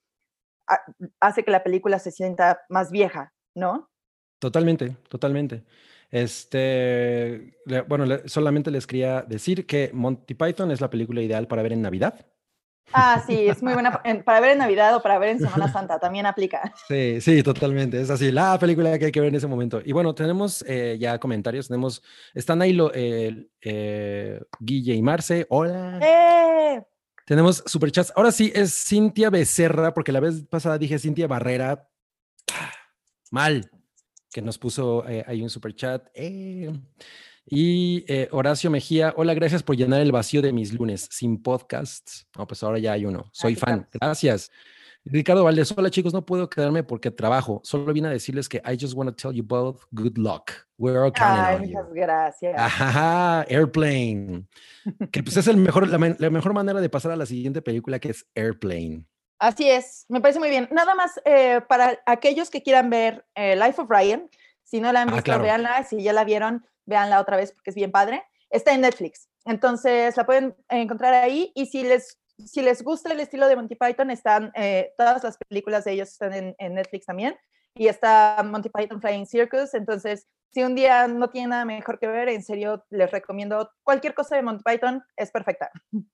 [0.68, 0.82] ha-
[1.20, 3.90] hace que la película se sienta más vieja, ¿no?
[4.40, 5.64] Totalmente, totalmente.
[6.12, 11.74] Este, bueno, solamente les quería decir que Monty Python es la película ideal para ver
[11.74, 12.28] en Navidad.
[12.92, 16.00] Ah, sí, es muy buena para ver en Navidad o para ver en Semana Santa,
[16.00, 16.74] también aplica.
[16.88, 18.02] Sí, sí, totalmente.
[18.02, 19.82] Es así, la película que hay que ver en ese momento.
[19.84, 26.00] Y bueno, tenemos eh, ya comentarios, tenemos, están ahí lo, eh, Guille y Marce, hola.
[26.02, 26.84] ¡Eh!
[27.26, 28.12] Tenemos superchats.
[28.16, 31.90] Ahora sí es Cintia Becerra, porque la vez pasada dije Cintia Barrera.
[33.32, 33.72] Mal,
[34.32, 36.08] que nos puso eh, ahí un superchat.
[36.14, 36.72] Eh.
[37.46, 42.28] Y eh, Horacio Mejía, hola, gracias por llenar el vacío de mis lunes sin podcasts.
[42.38, 43.26] No, pues ahora ya hay uno.
[43.32, 43.88] Soy fan.
[43.92, 44.50] Gracias.
[45.06, 47.60] Ricardo Valdez, hola chicos, no puedo quedarme porque trabajo.
[47.66, 50.52] Solo vine a decirles que I just want to tell you both good luck.
[50.78, 52.56] We're all Ay, muchas gracias.
[52.58, 54.46] Ajá, Airplane.
[55.12, 58.10] Que pues es el mejor, la, mejor manera de pasar a la siguiente película que
[58.12, 59.06] es Airplane.
[59.40, 60.70] Así es, me parece muy bien.
[60.72, 64.30] Nada más eh, para aquellos que quieran ver eh, Life of Ryan,
[64.64, 65.84] si no la han ah, visto, véanla.
[65.84, 68.24] Si ya la vieron, véanla otra vez porque es bien padre.
[68.50, 69.30] Está en Netflix.
[69.46, 73.76] Entonces la pueden encontrar ahí y si les si les gusta el estilo de Monty
[73.76, 77.36] Python, están, eh, todas las películas de ellos están en, Netflix también.
[77.76, 79.74] Y está Monty Python Flying Circus.
[79.74, 84.14] Entonces, si un día no tiene nada mejor que ver, en serio, les recomiendo cualquier
[84.14, 85.72] cosa de Monty Python, es perfecta.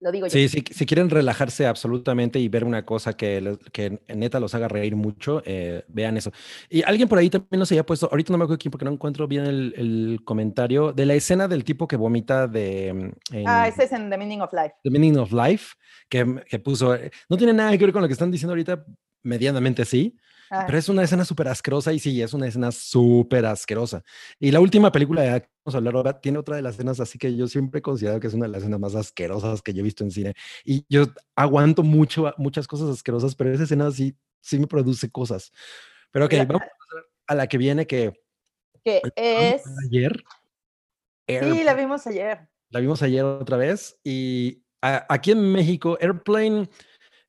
[0.00, 0.30] Lo digo yo.
[0.30, 4.94] Sí, si quieren relajarse absolutamente y ver una cosa que, que neta los haga reír
[4.94, 6.30] mucho, eh, vean eso.
[6.70, 8.92] Y alguien por ahí también nos había puesto, ahorita no me acuerdo quién porque no
[8.92, 13.12] encuentro bien el, comentario, de la escena del tipo que vomita de...
[13.32, 14.74] Mm, ah, ese es en The Meaning of Life.
[14.84, 15.74] The Meaning of Life,
[16.08, 18.84] que, que puso, eh, no tiene nada que ver con lo que están diciendo ahorita,
[19.24, 20.16] medianamente sí,
[20.50, 24.02] pero es una escena súper asquerosa y sí, es una escena súper asquerosa.
[24.38, 27.00] Y la última película de que vamos a hablar ahora tiene otra de las escenas
[27.00, 29.72] así que yo siempre he considerado que es una de las escenas más asquerosas que
[29.72, 30.34] yo he visto en cine.
[30.64, 31.06] Y yo
[31.36, 35.52] aguanto mucho, muchas cosas asquerosas, pero esa escena sí, sí me produce cosas.
[36.10, 36.62] Pero ok, vamos
[37.26, 38.12] a la que viene que...
[38.84, 39.62] Que es...
[39.86, 40.24] Ayer.
[41.26, 42.48] Sí, la vimos ayer.
[42.70, 46.68] La vimos ayer otra vez y aquí en México, Airplane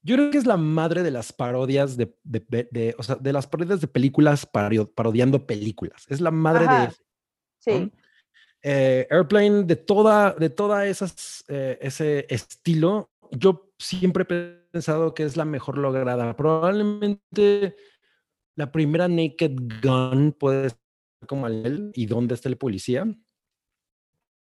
[0.02, 3.48] yo creo que es la madre de las parodias de, de, o sea, de las
[3.48, 6.06] parodias de películas parodiando películas.
[6.08, 6.90] Es la madre de
[7.62, 7.92] Sí.
[8.62, 15.24] Eh, Airplane, de toda, de toda esas, eh, ese estilo, yo siempre he pensado que
[15.24, 16.36] es la mejor lograda.
[16.36, 17.76] Probablemente
[18.58, 20.80] la primera Naked Gun puede ser
[21.28, 23.06] como él y dónde está el policía.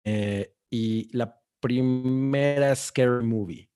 [0.06, 3.71] Eh, y la primera Scary Movie.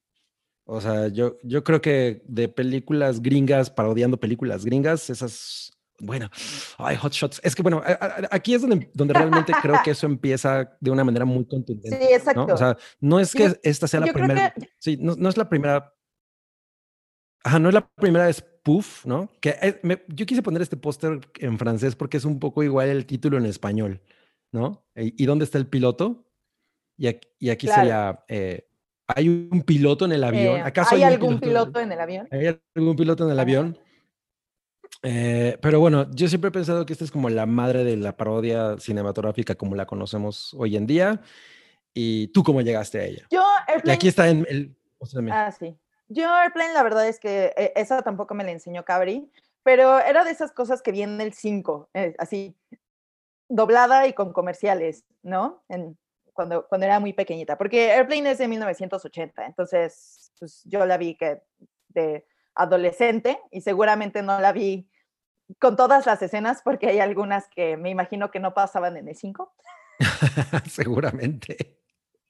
[0.66, 6.30] O sea, yo, yo creo que de películas gringas, parodiando películas gringas, esas, bueno,
[6.78, 7.40] ay, Hot Shots.
[7.44, 7.84] Es que bueno,
[8.32, 11.98] aquí es donde, donde realmente creo que eso empieza de una manera muy contundente.
[11.98, 12.48] Sí, exacto.
[12.52, 14.54] O sea, no es que esta sea la primera.
[14.80, 15.94] Sí, no, no, es la primera.
[17.44, 19.30] Ajá, no es la primera spoof, ¿no?
[19.40, 23.38] Que yo quise poner este póster en francés porque es un poco igual el título
[23.38, 24.02] en español,
[24.52, 24.84] ¿no?
[24.96, 26.26] ¿Y, dónde está el piloto?
[26.98, 28.26] Y aquí, y aquí sería.
[28.28, 28.68] Eh,
[29.08, 30.58] ¿Hay un piloto en el avión?
[30.58, 32.28] Eh, ¿Acaso hay, algún piloto, en el avión?
[32.32, 33.78] ¿Hay algún piloto en el avión?
[35.04, 38.18] Eh, pero bueno, yo siempre he pensado que esta es como la madre de la
[38.18, 41.22] parodia cinematográfica como la conocemos hoy en día.
[41.94, 43.28] ¿Y tú cómo llegaste a ella?
[43.30, 43.94] Yo, Airplane...
[43.94, 44.76] Y aquí está en el...
[45.32, 45.78] Ah, sí.
[46.08, 49.30] Yo, Airplane, la verdad es que eh, esa tampoco me la enseñó Cabri,
[49.64, 52.56] pero era de esas cosas que vienen el 5, así,
[53.50, 55.64] doblada y con comerciales, ¿no?
[55.70, 55.98] En,
[56.36, 61.16] cuando, cuando era muy pequeñita, porque Airplane es de 1980, entonces pues, yo la vi
[61.16, 61.42] que
[61.90, 64.88] de adolescente y seguramente no la vi
[65.60, 69.16] con todas las escenas porque hay algunas que me imagino que no pasaban en el
[69.16, 69.54] 5.
[70.70, 71.80] seguramente.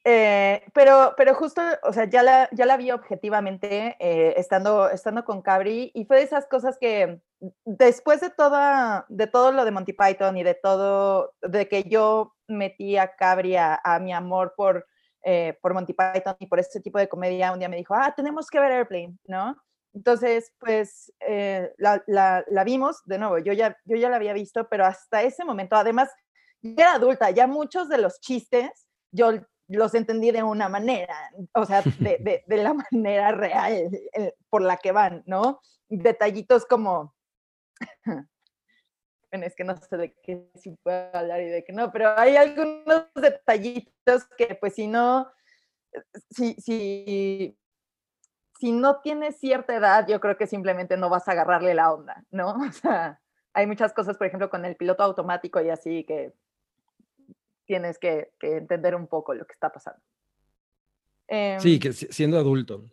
[0.08, 5.26] Eh, pero, pero justo, o sea, ya la, ya la vi objetivamente eh, estando, estando
[5.26, 7.22] con Cabri y fue de esas cosas que
[7.66, 12.35] después de, toda, de todo lo de Monty Python y de todo, de que yo
[12.48, 14.88] metí a Cabri a, mi amor por,
[15.24, 18.14] eh, por Monty Python y por este tipo de comedia, un día me dijo, ah,
[18.16, 19.56] tenemos que ver Airplane, ¿no?
[19.94, 21.14] Entonces, pues
[21.78, 25.24] la, la, la, vimos, de nuevo, yo ya, yo ya la había visto, pero hasta
[25.24, 26.10] ese momento, además,
[26.62, 29.32] ya era adulta, ya muchos de los chistes, yo
[29.68, 31.16] los entendí de una manera,
[31.54, 35.62] o sea, de, de, la manera real eh, por la que van, ¿no?
[35.90, 37.16] Detallitos como,
[39.36, 42.18] bueno, es que no sé de qué sí puedo hablar y de qué no, pero
[42.18, 45.30] hay algunos detallitos que pues si no,
[46.30, 47.58] si, si,
[48.58, 52.24] si no tienes cierta edad, yo creo que simplemente no vas a agarrarle la onda,
[52.32, 52.56] ¿no?
[52.70, 53.20] O sea,
[53.54, 56.34] hay muchas cosas, por ejemplo, con el piloto automático y así que
[57.66, 60.00] tienes que, entender un poco lo que está pasando.
[61.60, 62.90] sí, em, que siendo adulto.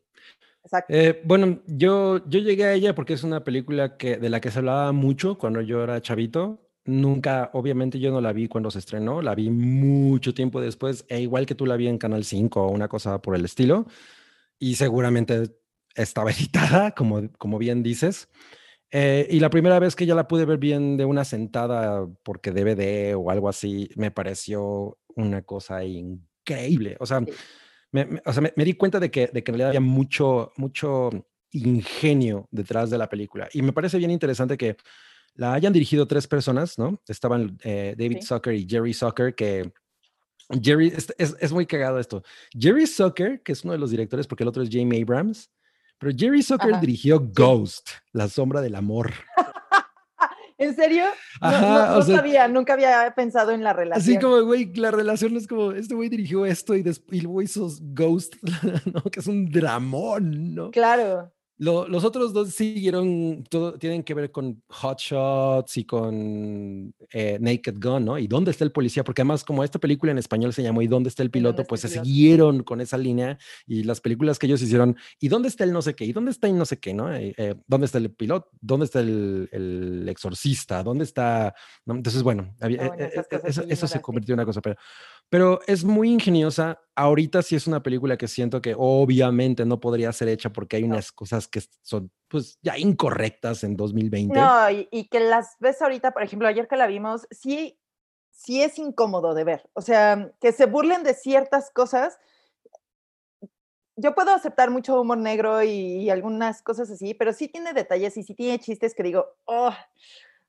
[0.64, 0.94] Exacto.
[0.94, 4.51] Eh, bueno, yo, yo llegué a ella porque es una película que, de la que
[4.51, 6.68] se hablaba mucho cuando yo era chavito.
[6.85, 11.20] Nunca, obviamente yo no la vi cuando se estrenó, la vi mucho tiempo después, e
[11.20, 13.87] igual que tú la vi en Canal 5 o una cosa por el estilo.
[14.59, 15.51] y seguramente
[15.94, 18.29] estaba editada, como, como bien dices.
[18.90, 22.53] Eh, y la primera vez que ya la pude ver bien de una sentada porque
[22.53, 26.96] DVD o algo así, me pareció una cosa increíble.
[27.01, 27.20] O sea,
[27.92, 31.11] me, o sea, me, di cuenta de que, de que en realidad había mucho, mucho
[31.52, 33.48] ingenio detrás de la película.
[33.52, 34.76] Y me parece bien interesante que
[35.35, 37.00] la hayan dirigido tres personas, ¿no?
[37.07, 39.72] Estaban eh, David Zucker y Jerry Zucker, que
[40.62, 42.22] Jerry, es, es, muy cagado esto.
[42.59, 45.50] Jerry Zucker, que es uno de los directores, porque el otro es Jamie Abrams,
[45.98, 49.12] pero Jerry Zucker dirigió Ghost, La sombra del amor.
[50.62, 51.05] ¿En serio?
[51.40, 54.03] no, sabía, nunca había pensado en la relación.
[54.03, 57.68] Así como, güey, la relación es como, este güey dirigió esto y, y luego hizo
[57.81, 58.37] Ghost,
[58.92, 59.03] ¿no?
[59.03, 60.70] Que es un dramón, ¿no?
[60.70, 67.38] Claro los otros dos siguieron, todo, tienen que ver con Hot Shots y con eh,
[67.40, 68.18] Naked Gun, ¿no?
[68.18, 69.05] ¿Y dónde está el policía?
[69.05, 71.64] Porque además, como esta película en español se llamó ¿Y dónde está el piloto?
[71.64, 75.62] Pues se siguieron con esa línea y las películas que ellos hicieron, ¿y dónde está
[75.62, 76.05] el no sé qué?
[76.05, 76.94] ¿Y dónde está el no sé qué?
[76.94, 77.14] ¿no?
[77.14, 78.48] Eh, eh, ¿Dónde está el piloto?
[78.61, 80.83] ¿Dónde está el, exorcista?
[80.83, 81.55] ¿Dónde está?
[81.87, 82.68] Entonces, bueno, ah,
[83.44, 84.77] eso, eso se convirtió en una cosa, pero
[85.32, 86.82] pero es muy ingeniosa.
[86.94, 90.82] Ahorita sí es una película que siento que obviamente no podría ser hecha porque hay
[90.82, 94.38] unas cosas que son pues ya incorrectas en 2020.
[94.38, 97.80] No, y, que las ves ahorita, por ejemplo, ayer que la vimos, sí,
[98.30, 99.70] sí es incómodo de ver.
[99.72, 102.18] O sea, que se burlen de ciertas cosas.
[103.96, 108.18] Yo puedo aceptar mucho humor negro y, y algunas cosas así, pero sí tiene detalles
[108.18, 109.72] y sí tiene chistes que digo, oh,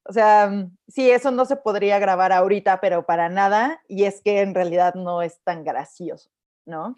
[0.05, 3.81] o sea, mm, sí, eso no se podría grabar ahorita, pero para nada.
[3.87, 6.29] Y es que en realidad no es tan gracioso,
[6.65, 6.95] ¿no?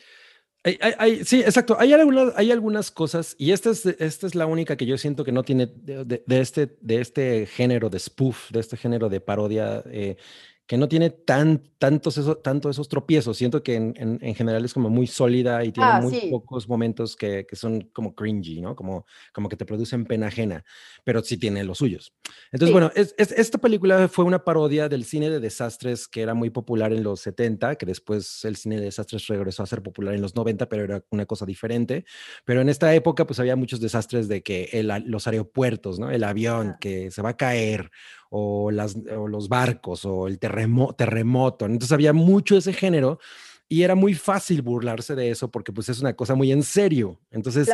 [1.23, 1.77] sí, exacto.
[1.79, 5.23] Hay algunas, hay algunas cosas, y esta es, esta es la única que yo siento
[5.23, 9.83] que no tiene de, este, de este género de spoof, de este género de parodia,
[9.85, 10.17] eh,
[10.67, 13.38] que no tiene tan, tantos, tanto esos tropiezos.
[13.38, 17.15] Siento que en, en, general es como muy sólida y tiene ah, muy pocos momentos
[17.15, 18.75] que, que, son como cringy, ¿no?
[18.75, 20.65] Como, como que te producen pena ajena,
[21.04, 22.13] pero sí tiene los suyos.
[22.51, 26.49] Entonces, bueno, es, esta película fue una parodia del cine de desastres que era muy
[26.49, 30.21] popular en los 70, que después el cine de desastres regresó a ser popular en
[30.21, 32.06] los 90, pero era una cosa diferente.
[32.43, 36.10] Pero en esta época, pues había muchos desastres de que el, los aeropuertos, ¿no?
[36.10, 37.91] El avión que se va a caer
[38.29, 41.65] o, las, los barcos o el terremoto.
[41.65, 43.19] Entonces había mucho ese género
[43.67, 47.19] y era muy fácil burlarse de eso porque pues es una cosa muy en serio.
[47.31, 47.67] Entonces,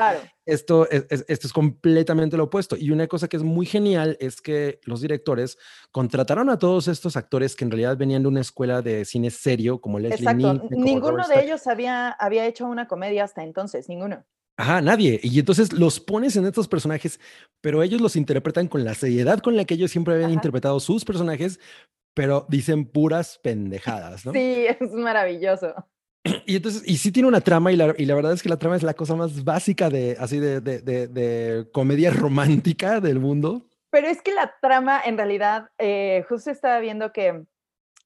[0.45, 2.77] esto, es, esto es completamente lo opuesto.
[2.77, 5.57] Y una cosa que es muy genial es que los directores
[5.91, 9.81] contrataron a todos estos actores que en realidad venían de una escuela de cine serio
[9.81, 10.67] como Leslie Exacto.
[10.69, 14.25] Ninguno de ellos había, había hecho una comedia hasta entonces, ninguno.
[14.57, 15.19] Ajá, nadie.
[15.23, 17.19] Y entonces los pones en estos personajes,
[17.61, 21.05] pero ellos los interpretan con la seriedad con la que ellos siempre habían interpretado sus
[21.05, 21.59] personajes,
[22.13, 24.33] pero dicen puras pendejadas, ¿no?
[24.33, 25.73] Sí, es maravilloso.
[26.45, 28.57] Y entonces, y sí tiene una trama, y la, y la verdad es que la
[28.57, 33.65] trama es la cosa más básica de, así, de, de, de, comedia romántica del mundo.
[33.89, 37.43] Pero es que la trama, en realidad, eh, justo estaba viendo que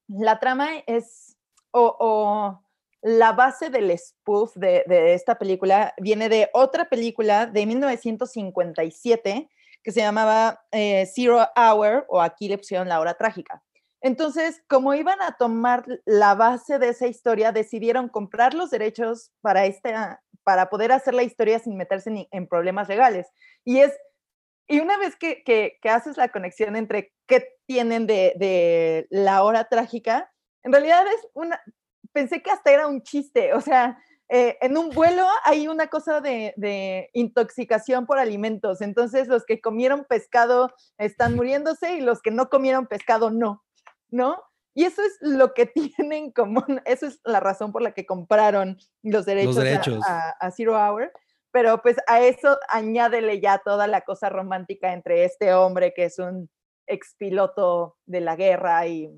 [0.07, 1.35] la trama es,
[1.71, 2.64] o
[3.05, 9.47] la base del spoof de, esta película viene de otra película de 1957
[9.83, 13.61] que se llamaba eh, Zero Hour o aquí le pusieron la hora trágica.
[14.01, 19.67] Entonces, como iban a tomar la base de esa historia, decidieron comprar los derechos para,
[19.67, 23.27] esta, para poder hacer la historia sin meterse en, problemas legales.
[23.63, 23.93] Y es
[24.67, 29.65] y una vez que, que, haces la conexión entre qué tienen de, de, la hora
[29.65, 30.31] trágica,
[30.63, 31.61] en realidad es una,
[32.15, 36.21] pensé que hasta era un chiste, o sea, eh, en un vuelo hay una cosa
[36.21, 42.49] de, intoxicación por alimentos, entonces los que comieron pescado están muriéndose y los que no
[42.49, 43.63] comieron pescado no,
[44.09, 44.41] ¿no?
[44.73, 45.65] Y eso es lo que
[45.97, 49.57] tienen en común, eso es la razón por la que compraron los derechos,
[50.07, 51.11] A, Zero Hour,
[51.51, 56.17] pero pues a eso añádele ya toda la cosa romántica entre este hombre que es
[56.17, 56.49] un
[56.87, 59.11] expiloto de la guerra y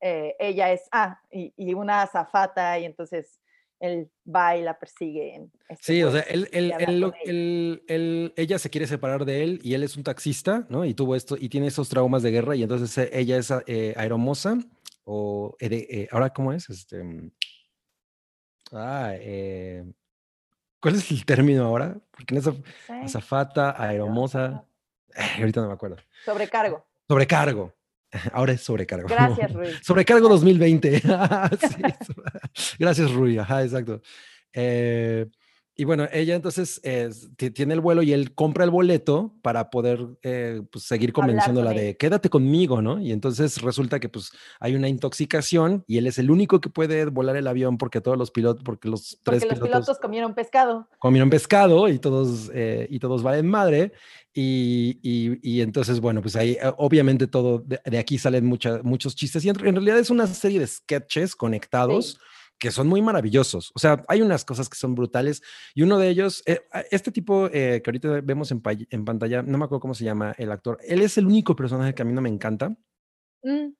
[0.00, 3.40] eh, ella es, ah, y, una azafata, y entonces
[3.78, 5.48] él va y la persigue.
[5.68, 9.96] Este sí, o sea, él, él, ella se quiere separar de él y él es
[9.96, 10.84] un taxista, ¿no?
[10.84, 13.94] Y tuvo esto, y tiene esos traumas de guerra, y entonces eh, ella es eh,
[13.96, 14.58] aeromosa,
[15.04, 15.56] o
[16.12, 16.68] ahora, ¿cómo es?
[16.70, 17.30] Este, mm,
[18.72, 19.14] ah,
[20.80, 21.96] ¿cuál es el término ahora?
[22.10, 22.54] Porque en esa
[23.02, 24.64] azafata, aeromosa,
[25.38, 25.96] ahorita no me acuerdo.
[26.24, 26.86] Sobrecargo.
[27.08, 27.79] Sobrecargo.
[28.32, 29.08] Ahora es sobrecargo.
[29.08, 29.68] Gracias, Rui.
[29.82, 31.02] Sobrecargo 2020.
[32.78, 33.38] Gracias, Rui.
[33.38, 34.02] Ajá, exacto.
[34.52, 35.26] Eh,
[35.80, 36.78] y bueno, ella entonces
[37.54, 41.96] tiene el vuelo y él compra el boleto para poder eh, pues, seguir convenciéndola de
[41.96, 43.00] quédate conmigo, ¿no?
[43.00, 47.06] Y entonces resulta que pues hay una intoxicación y él es el único que puede
[47.06, 50.86] volar el avión porque todos los pilotos, porque los tres porque los pilotos, comieron pescado.
[50.98, 53.94] Comieron pescado y todos, eh, y todos valen madre.
[54.34, 59.54] Y, y, entonces, bueno, pues ahí obviamente todo, de, aquí salen muchos chistes y en,
[59.54, 62.20] realidad es una serie de sketches conectados
[62.60, 63.72] que son muy maravillosos.
[63.74, 65.42] O sea, hay unas cosas que son brutales
[65.74, 69.58] y uno de ellos, eh, este tipo eh, que ahorita vemos en, en, pantalla, no
[69.58, 72.12] me acuerdo cómo se llama el actor, él es el único personaje que a mí
[72.12, 72.76] no me encanta.
[73.42, 73.72] Mm.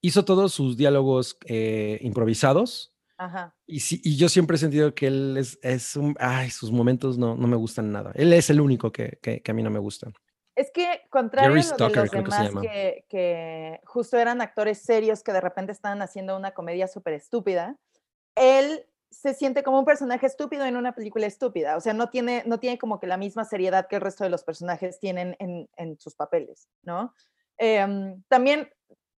[0.00, 2.94] Hizo todos sus diálogos eh, improvisados.
[3.18, 3.54] Ajá.
[3.66, 7.16] Y, sí, y yo siempre he sentido que él es, es un, ay, sus momentos
[7.16, 8.10] no, no me gustan nada.
[8.14, 10.10] Él es el único que, que, a mí no me gusta.
[10.56, 15.72] Es que, contrario a los demás que, que, justo eran actores serios que de repente
[15.72, 17.76] estaban haciendo una comedia súper estúpida,
[18.34, 22.42] él se siente como un personaje estúpido en una película estúpida, o sea, no tiene,
[22.46, 25.68] no tiene como que la misma seriedad que el resto de los personajes tienen en,
[25.76, 27.14] en sus papeles, ¿no?
[27.56, 28.68] Em, también,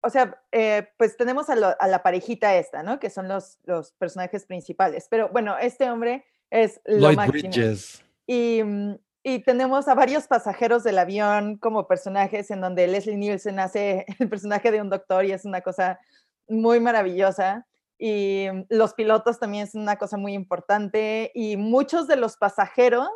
[0.02, 2.98] o sea, eh, pues tenemos a, la parejita esta, ¿no?
[2.98, 8.04] Que son los, los personajes principales, pero bueno, este hombre es lo Lloyd Bridges.
[8.26, 13.58] Y, mm, y tenemos a varios pasajeros del avión como personajes en donde Leslie Nielsen
[13.58, 15.98] hace el personaje de un doctor y es una cosa
[16.46, 17.66] muy maravillosa
[18.06, 23.08] y los pilotos también es una cosa muy importante y muchos de los pasajeros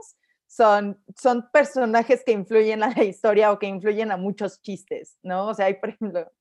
[0.47, 5.49] son, son personajes que influyen a la historia o que influyen a muchos chistes, ¿no?
[5.49, 6.32] O sea, hay, por ejemplo,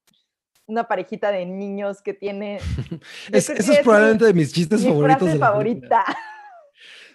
[0.65, 2.59] una parejita de niños que tiene...
[3.33, 5.23] eso es, probablemente de mis chistes mi favoritos.
[5.23, 6.05] Frase favorita.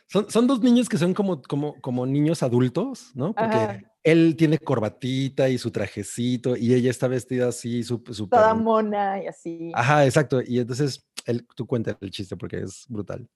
[0.09, 3.33] Son, son, dos niños que son como, como, como niños adultos, ¿no?
[3.33, 8.15] Porque él tiene corbatita y su trajecito y ella está vestida así, súper...
[8.15, 9.73] Toda mona y así.
[9.75, 10.41] Ajá, exacto.
[10.45, 13.29] Y entonces él, tú cuentas el chiste porque es brutal.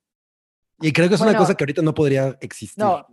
[0.80, 2.82] Y creo que es una cosa que ahorita no podría existir.
[2.82, 3.06] No,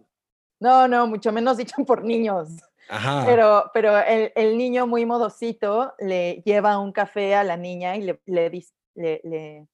[0.59, 2.49] no, no, mucho menos dicho por niños.
[2.89, 3.23] Ajá.
[3.25, 8.01] Pero, pero el, el, niño muy modosito le lleva un café a la niña y
[8.01, 9.67] le, le dice, le, le,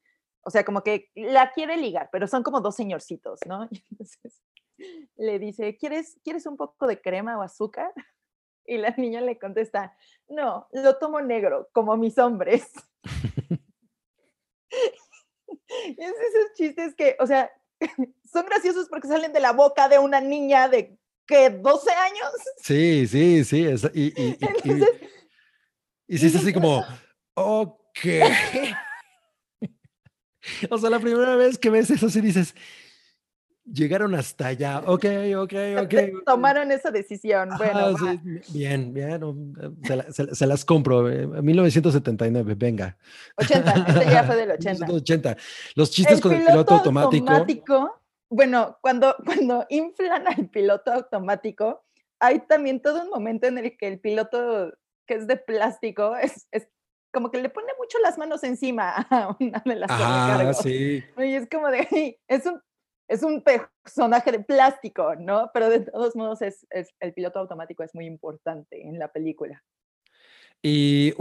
[0.43, 3.67] o sea, como que la quiere ligar, pero son como dos señorcitos, ¿no?
[3.71, 4.41] Y entonces
[5.17, 7.91] le dice, ¿quieres, ¿quieres un poco de crema o azúcar?
[8.65, 12.71] Y la niña le contesta, no, lo tomo negro, como mis hombres.
[15.97, 17.51] es esos chistes que, o sea,
[18.31, 22.31] son graciosos porque salen de la boca de una niña de que 12 años.
[22.57, 23.65] Sí, sí, sí.
[23.93, 24.37] y, y,
[26.07, 26.83] y, sí, es así como,
[27.35, 27.99] ok.
[30.69, 32.55] o sea, la primera vez que ves eso, sí dices,
[33.73, 34.83] llegaron hasta allá.
[34.89, 35.05] Ok,
[35.37, 35.53] ok,
[35.83, 35.93] ok.
[36.25, 37.49] Tomaron esa decisión.
[37.57, 37.95] Bueno,
[38.49, 39.21] bien, bien.
[40.11, 41.03] Se, las compro.
[41.03, 42.97] 1979, venga.
[43.37, 44.91] 80, este ya fue del 80.
[44.91, 45.37] 80.
[45.75, 47.95] Los chistes con el piloto automático.
[48.31, 51.83] Bueno, cuando, cuando inflan al piloto automático,
[52.19, 54.71] hay también todo un momento en el que el piloto
[55.07, 56.67] que es de plástico es, es
[57.11, 61.03] como que le pone mucho las manos encima a una de las Ah, sí.
[61.17, 62.61] Y es como de, es un
[63.09, 65.49] es un personaje de plástico, ¿no?
[65.51, 66.65] Pero de todos modos es,
[66.99, 69.63] el piloto automático es muy importante en la película.
[70.61, 71.13] Y,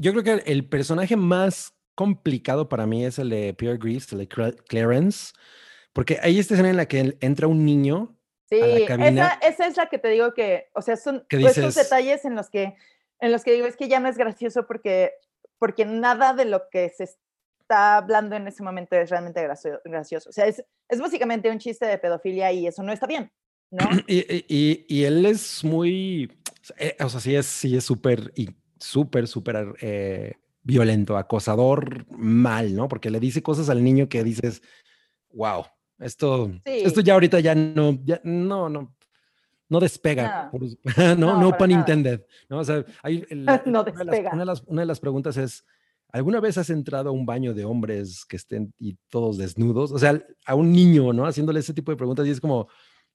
[0.00, 4.18] yo creo que el personaje más complicado para mí es el de Pierre Greaves, el
[4.20, 5.32] de Clarence,
[5.92, 8.16] porque hay esta escena en la que entra un niño.
[8.48, 11.26] Sí, a la cabina, esa, esa, es la que te digo que, o sea, son
[11.28, 12.76] esos detalles en los que,
[13.18, 15.12] en los que digo, es que ya no es gracioso porque,
[15.58, 17.08] porque nada de lo que se
[17.72, 19.42] está hablando en ese momento es realmente
[19.84, 20.28] gracioso.
[20.28, 23.32] O sea, es, es básicamente un chiste de pedofilia y eso no está bien,
[23.70, 23.78] ¿no?
[24.06, 26.30] Y, y, y él es muy,
[26.76, 28.32] eh, o sea, sí es sí es súper,
[28.78, 32.88] súper, súper eh, violento, acosador mal, ¿no?
[32.88, 34.62] Porque le dice cosas al niño que dices,
[35.32, 35.64] wow,
[35.98, 38.94] esto, esto ya ahorita ya no, ya, no, no,
[39.70, 40.50] no despega.
[40.52, 42.26] No, no, no, pun intended.
[42.50, 42.58] ¿no?
[42.58, 43.24] O sea, hay,
[43.64, 44.30] no despega.
[44.32, 45.64] una, de las, una de las preguntas es,
[46.12, 49.92] ¿Alguna vez has entrado a un baño de hombres que estén y todos desnudos?
[49.92, 51.26] O sea, a un niño, ¿no?
[51.26, 52.68] Haciéndole ese tipo de preguntas y es como...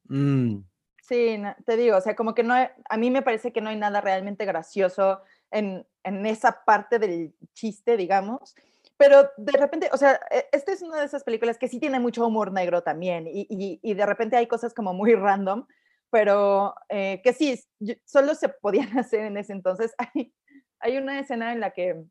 [0.06, 0.62] Mm.
[1.04, 3.78] Sí, te digo, o sea, como que no, a mí me parece que no hay
[3.78, 5.22] nada realmente gracioso
[5.52, 8.56] en, en esa parte del chiste, digamos.
[8.98, 12.00] Pero de repente, o sea, e, esta es una de esas películas que sí tiene
[12.00, 15.66] mucho humor negro también y, y, y de repente hay cosas como muy random,
[16.10, 17.64] pero eh, que sí,
[18.06, 19.94] solo se podían hacer en ese entonces.
[19.98, 20.34] Hay,
[20.80, 22.04] hay una escena en la que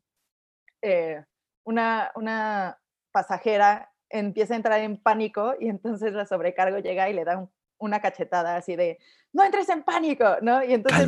[0.81, 1.23] eh,
[1.63, 2.79] una, una
[3.11, 7.47] pasajera empieza a entrar en pánico y entonces la sobrecargo llega y le da
[7.77, 8.97] una cachetada así de,
[9.33, 10.63] no entres en pánico, ¿no?
[10.63, 11.07] Y entonces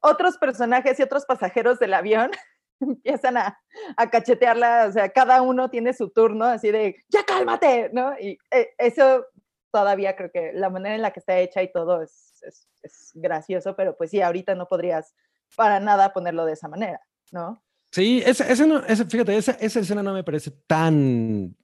[0.00, 2.30] otros personajes y otros pasajeros del avión
[2.80, 3.60] empiezan a,
[3.96, 8.18] a, cachetearla, o sea, cada uno tiene su turno así de, ya cálmate, ¿no?
[8.18, 9.26] Y eh, eso
[9.72, 13.10] todavía creo que la manera en la que está hecha y todo es, es, es
[13.14, 15.14] gracioso, pero pues sí, ahorita no podrías
[15.56, 17.00] para nada ponerlo de esa manera,
[17.32, 17.62] ¿no?
[17.96, 18.22] Sí,
[18.66, 21.56] no, ese, fíjate, esa, esa escena no me parece tan,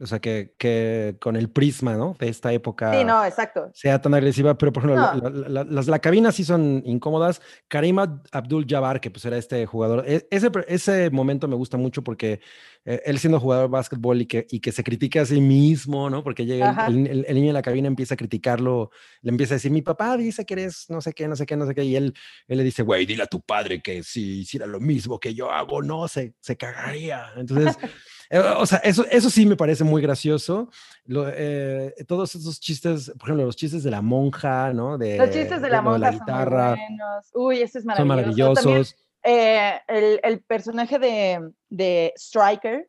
[0.00, 2.16] o sea, que, que con el prisma, ¿no?
[2.18, 2.92] De esta época.
[2.98, 3.70] Sí, no, exacto.
[3.74, 5.20] Sea tan agresiva, pero por ejemplo, No.
[5.20, 7.42] la, la- la- las la cabinas sí son incómodas.
[7.68, 11.76] Karim Ab- Abdul Jabbar, que pues era este jugador, e- ese, ese momento me gusta
[11.76, 12.40] mucho porque
[12.86, 16.08] eh, él siendo jugador de básquetbol y que, y que se critica a sí mismo,
[16.08, 16.24] ¿no?
[16.24, 18.90] Porque llega el, el- el niño en la cabina empieza a criticarlo,
[19.20, 21.56] le empieza a decir, mi papá dice que eres no sé qué, no sé qué,
[21.56, 22.14] no sé qué, y él,
[22.48, 25.50] él le dice, güey, dile a tu padre que si hiciera lo mismo que yo
[25.50, 27.26] hago, no, se, se cagaría.
[27.36, 27.76] Entonces,
[28.30, 30.70] eh, o sea, eso, eso sí me parece muy gracioso.
[31.04, 34.96] Lo, eh, todos esos chistes, por ejemplo, los chistes de la monja, ¿no?
[34.96, 37.30] De, Los chistes de la monja guitarra, son muy buenos.
[37.34, 38.54] Uy, ese es son maravilloso.
[38.54, 38.96] También, maravillosos.
[39.24, 42.88] eh, el, el personaje de, de Striker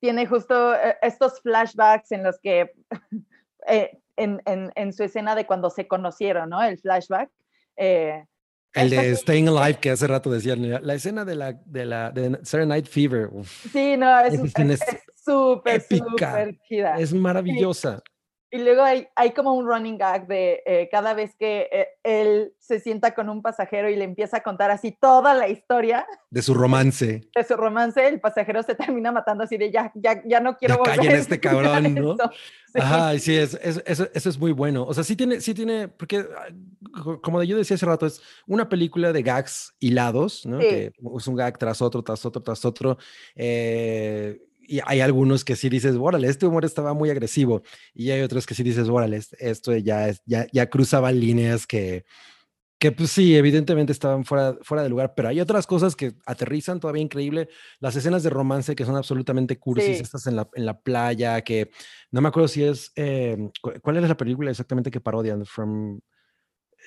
[0.00, 0.72] tiene justo
[1.02, 2.72] estos flashbacks en los que,
[4.16, 6.62] en, en- en su escena de cuando se conocieron, ¿no?
[6.62, 7.30] El flashback.
[7.76, 8.24] eh,
[8.72, 12.38] El de Staying Alive, que hace rato decían, la, escena de la, de la de
[12.42, 14.40] Saturday Night Fever, uf, sí, no, es
[15.24, 16.98] súper, súper chida.
[16.98, 18.00] es maravillosa.
[18.52, 22.52] Y luego hay, hay como un running gag de eh, cada vez que eh, él
[22.58, 26.42] se sienta con un pasajero y le empieza a contar así toda la historia De
[26.42, 27.20] su romance.
[27.32, 30.74] de su romance, el pasajero se termina matando así de ya, ya, ya no quiero
[30.74, 30.96] Ya volver.
[30.96, 32.14] callen este cabrón, ¿no?
[32.14, 32.30] eso".
[32.72, 32.80] Sí.
[32.80, 34.84] Ajá, sí, es, es- eso, eso es muy bueno.
[34.84, 36.48] O sea, sí tiene, sí tiene, porque ah,
[37.02, 40.60] co- como yo decía hace rato, es una película de gags hilados, ¿no?
[40.60, 40.66] Sí.
[40.68, 42.96] Que es un gag tras otro, tras otro, tras otro.
[43.34, 44.40] eh,
[44.70, 47.62] y hay algunos que sí dices, órale, este humor estaba muy agresivo.
[47.94, 51.66] Y hay otros que sí dices, órale, est- esto ya, es, ya, ya cruzaba líneas
[51.66, 52.04] que,
[52.78, 56.80] que pues sí, evidentemente estaban fuera, fuera de lugar, pero hay otras cosas que aterrizan
[56.80, 57.48] todavía increíble.
[57.78, 60.02] Las escenas de romance que son absolutamente cursis, Sí.
[60.02, 61.70] estas en la, en la playa, que
[62.10, 65.44] no me acuerdo si es, eh, cu- ¿cuál es la película exactamente que parodian?
[65.44, 66.00] From,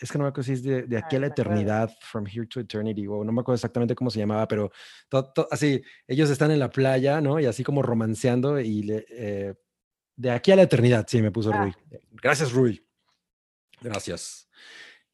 [0.02, 1.52] es que no me acuerdo si es de, de aquí a Ay, la acuerdo.
[1.52, 4.72] eternidad, From Here to Eternity, o no me acuerdo exactamente cómo se llamaba, pero
[5.10, 7.40] to- to- así, ellos están en la playa, ¿no?
[7.40, 9.54] Y así como romanceando y le, eh,
[10.16, 11.64] de aquí a la eternidad, sí, me puso Ah.
[11.64, 11.74] Rui.
[12.12, 12.86] Gracias, Rui.
[13.82, 14.48] Gracias.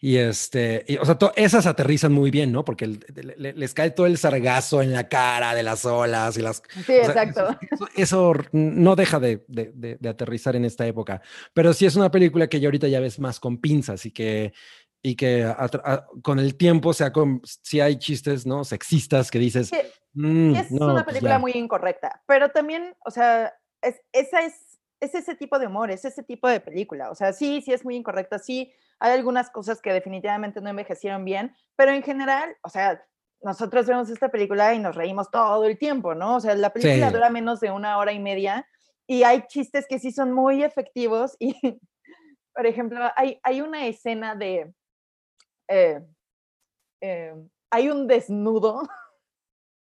[0.01, 2.63] Y este, y, o sea, esas aterrizan muy bien, ¿no?
[2.63, 6.37] Porque el- le- le- les cae todo el sargazo en la cara de las olas
[6.37, 6.63] y las.
[6.85, 7.57] Sí, o sea, exacto.
[7.69, 11.21] Eso, eso r- no deja de, de- de- de aterrizar en esta época.
[11.53, 14.53] Pero sí es una película que ya ahorita ya ves más con pinzas y que,
[15.01, 18.63] y que a- a- con el tiempo, sea, con, si hay chistes, ¿no?
[18.63, 19.67] Sexistas que dices.
[19.67, 19.77] Sí,
[20.13, 21.39] "Mm, es no, una pues película ya".
[21.39, 24.53] muy incorrecta, pero también, o sea, es, esa es,
[25.01, 27.11] es ese tipo de humor, es ese tipo de película.
[27.11, 31.23] O sea, sí, sí es muy incorrecta, sí hay algunas cosas que definitivamente no envejecieron
[31.25, 33.03] bien, pero en general, o sea,
[33.41, 36.35] nosotros vemos esta película y nos reímos todo el tiempo, ¿no?
[36.35, 37.13] O sea, la película Sí.
[37.13, 38.67] dura menos de una hora y media
[39.07, 41.55] y hay chistes que sí son muy efectivos y,
[42.53, 44.73] por ejemplo, hay, hay una escena de...
[45.69, 46.01] eh,
[47.01, 47.33] eh,
[47.71, 48.81] hay un desnudo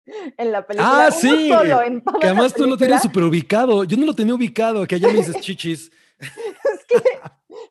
[0.38, 1.08] en la película.
[1.08, 3.00] Ah, uno sí, solo en toda Que además tú lo película.
[3.00, 3.84] súper ubicado.
[3.86, 5.92] Yo no lo tenía ubicado, que allá me dices chichis.
[6.20, 6.96] Es que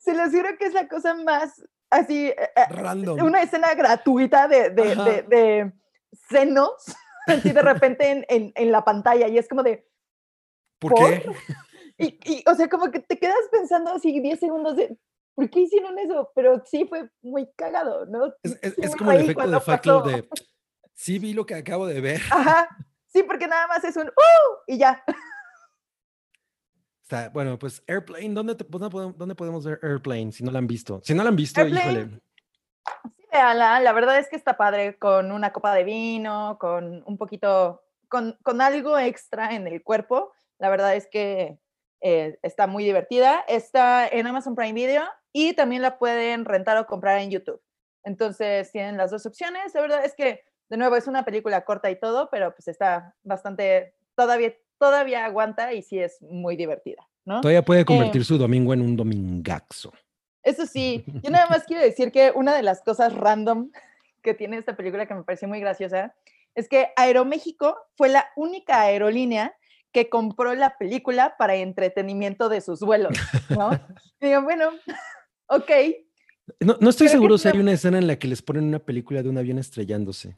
[0.07, 3.21] se los juro que es la cosa más así, eh, eh, Random.
[3.25, 5.73] una escena gratuita de, de, de- de
[6.31, 6.71] senos,
[7.27, 9.85] así de repente en, en- en la pantalla, y es como de,
[10.79, 11.11] ¿Por ¿por?
[11.11, 11.23] qué?
[11.99, 14.97] y, y, o sea, como que te quedas pensando así 10 segundos de,
[15.35, 16.31] ¿por qué hicieron eso?
[16.37, 18.27] Pero sí fue muy cagado, ¿no?
[18.45, 20.03] Es, es- es como el efecto de pasó.
[20.03, 20.29] de
[20.95, 22.21] sí vi lo que acabo de ver.
[22.31, 22.69] Ajá,
[23.09, 24.57] sí, porque nada más es un, ¡uh!
[24.69, 25.03] Y ya.
[27.09, 30.67] Está- bueno, pues Airplane, ¿dónde, te- podemos, dónde podemos ver Airplane si no la han
[30.67, 31.01] visto?
[31.05, 32.21] Si no la han visto, Airplane, híjole.
[33.17, 37.17] Sí, véanla, la verdad es que está padre con una copa de vino, con un
[37.17, 40.33] poquito, con, con algo extra en el cuerpo.
[40.59, 41.61] La verdad es que
[42.01, 43.45] eh, está muy divertida.
[43.47, 47.63] Está en Amazon Prime Video y también la pueden rentar o comprar en YouTube.
[48.03, 49.73] Entonces tienen las dos opciones.
[49.75, 53.15] La verdad es que, de nuevo, es una película corta y todo, pero pues está
[53.23, 57.41] bastante, todavía, todavía aguanta y sí es muy divertida, ¿no?
[57.41, 59.93] Todavía puede convertir su domingo en un domingaxo.
[60.43, 63.70] Eso sí, yo nada más quiero decir que una de las cosas random
[64.22, 66.14] que tiene esta película que me pareció muy graciosa
[66.55, 69.55] es que Aeroméxico fue la única aerolínea
[69.93, 73.16] que compró la película para entretenimiento de sus vuelos,
[73.51, 73.70] ¿no?
[74.20, 74.70] Y digo, bueno,
[75.49, 75.70] ok,
[76.61, 78.79] No, no estoy Pero seguro si hay una escena en la que les ponen una
[78.79, 80.37] película de un avión estrellándose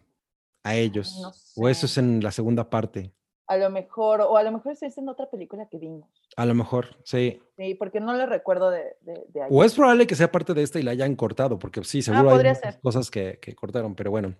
[0.63, 1.19] a ellos.
[1.21, 3.13] no O eso es en la segunda parte.
[3.49, 6.55] A lo mejor, o a lo mejor es en otra película que vimos, A lo
[6.55, 7.41] mejor, sí.
[7.57, 9.49] sí, porque no le recuerdo de, de, de ahí.
[9.51, 12.31] O es probable que sea parte de esta y la hayan cortado, porque sí, seguro
[12.31, 12.81] hay Ah, muchas ser.
[12.81, 14.35] cosas que, que cortaron, pero bueno.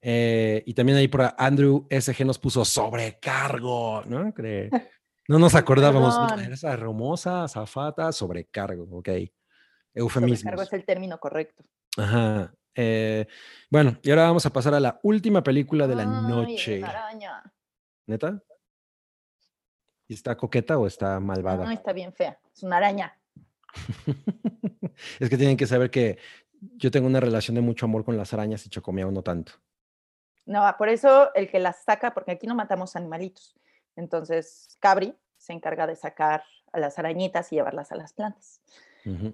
[0.00, 4.32] Eh, y también ahí por Andrew SG nos puso sobrecargo, ¿no?
[4.34, 4.68] Que,
[5.28, 6.16] No nos acordábamos.
[6.50, 9.06] Esa hermosa zafata sobrecargo, ok.
[9.06, 9.30] Sobrecargo
[9.94, 10.62] Eufemismos.
[10.62, 11.62] es el término correcto.
[11.96, 12.52] Ajá.
[12.74, 13.26] eh,
[13.70, 16.78] bueno, y ahora vamos a pasar a la última película de la Ay, noche.
[16.78, 17.51] una araña.
[18.06, 18.42] ¿Neta?
[20.08, 21.68] ¿Y está coqueta o está malvada?
[21.68, 22.38] Ay, está bien fea.
[22.54, 23.18] Es una araña.
[25.20, 26.18] es que tienen que saber que
[26.60, 29.52] yo tengo una relación de mucho amor con las arañas y Chocomiao no tanto.
[30.44, 33.54] No, por eso el que las saca, porque aquí no matamos animalitos.
[33.96, 38.60] Entonces, Cabri se encarga de sacar a las arañitas y llevarlas a las plantas.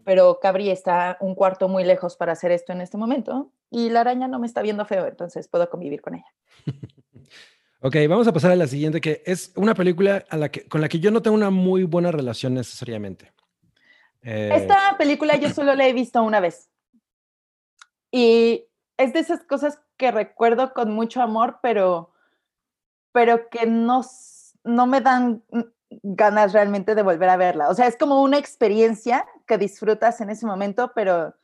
[0.04, 4.00] Pero Cabri está un cuarto muy lejos para hacer esto en este momento y la
[4.00, 6.34] araña no me está viendo feo, entonces puedo convivir con ella.
[7.80, 10.80] Ok, vamos a pasar a la siguiente, que es una película a la que, con
[10.80, 13.32] la que yo no tengo una muy buena relación necesariamente.
[14.22, 16.70] Eh, Esta película yo solo la he visto una vez.
[18.10, 18.64] Y
[18.96, 22.12] es de esas cosas que recuerdo con mucho amor, pero,
[23.12, 24.02] pero que no,
[24.64, 25.44] no me dan
[26.02, 27.68] ganas realmente de volver a verla.
[27.68, 31.34] O sea, es como una experiencia que disfrutas en ese momento, pero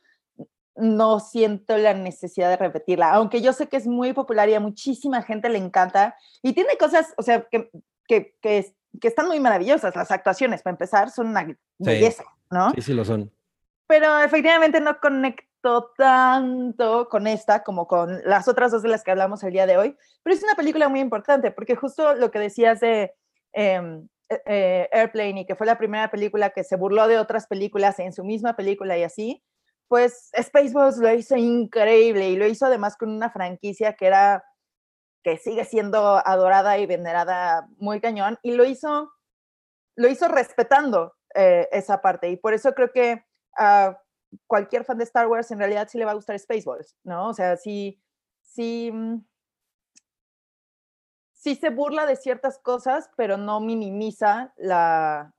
[0.75, 3.11] no siento la necesidad de repetirla.
[3.13, 6.15] Aunque yo sé que es muy popular y a muchísima gente le encanta.
[6.41, 7.69] Y tiene cosas, o sea, que,
[8.07, 9.95] que, que, es- que están muy maravillosas.
[9.95, 11.47] Las actuaciones, para empezar, son una
[11.77, 12.71] belleza, ¿no?
[12.71, 13.31] Sí, sí lo son.
[13.87, 19.11] pero efectivamente no conecto tanto con esta como con las otras dos de las que
[19.11, 22.39] hablamos el día de hoy, pero es una película muy importante porque justo lo que
[22.39, 23.13] decías de
[23.53, 27.47] em, eh, eh, Airplane y que fue la primera película que se burló de otras
[27.47, 29.43] películas en su misma película y así,
[29.87, 34.43] pues Spaceballs lo hizo increíble y lo hizo además con una franquicia que era
[35.23, 39.11] que sigue siendo adorada y venerada muy cañón y lo hizo
[39.95, 43.23] lo hizo respetando eh, esa parte y por eso creo que
[43.57, 43.99] a
[44.47, 47.29] cualquier fan de Star Wars en realidad sí le va a gustar Spaceballs, ¿no?
[47.29, 48.01] O sea, sí,
[48.41, 49.25] sí, mm,
[51.33, 55.33] sí se burla de ciertas cosas, pero no minimiza la,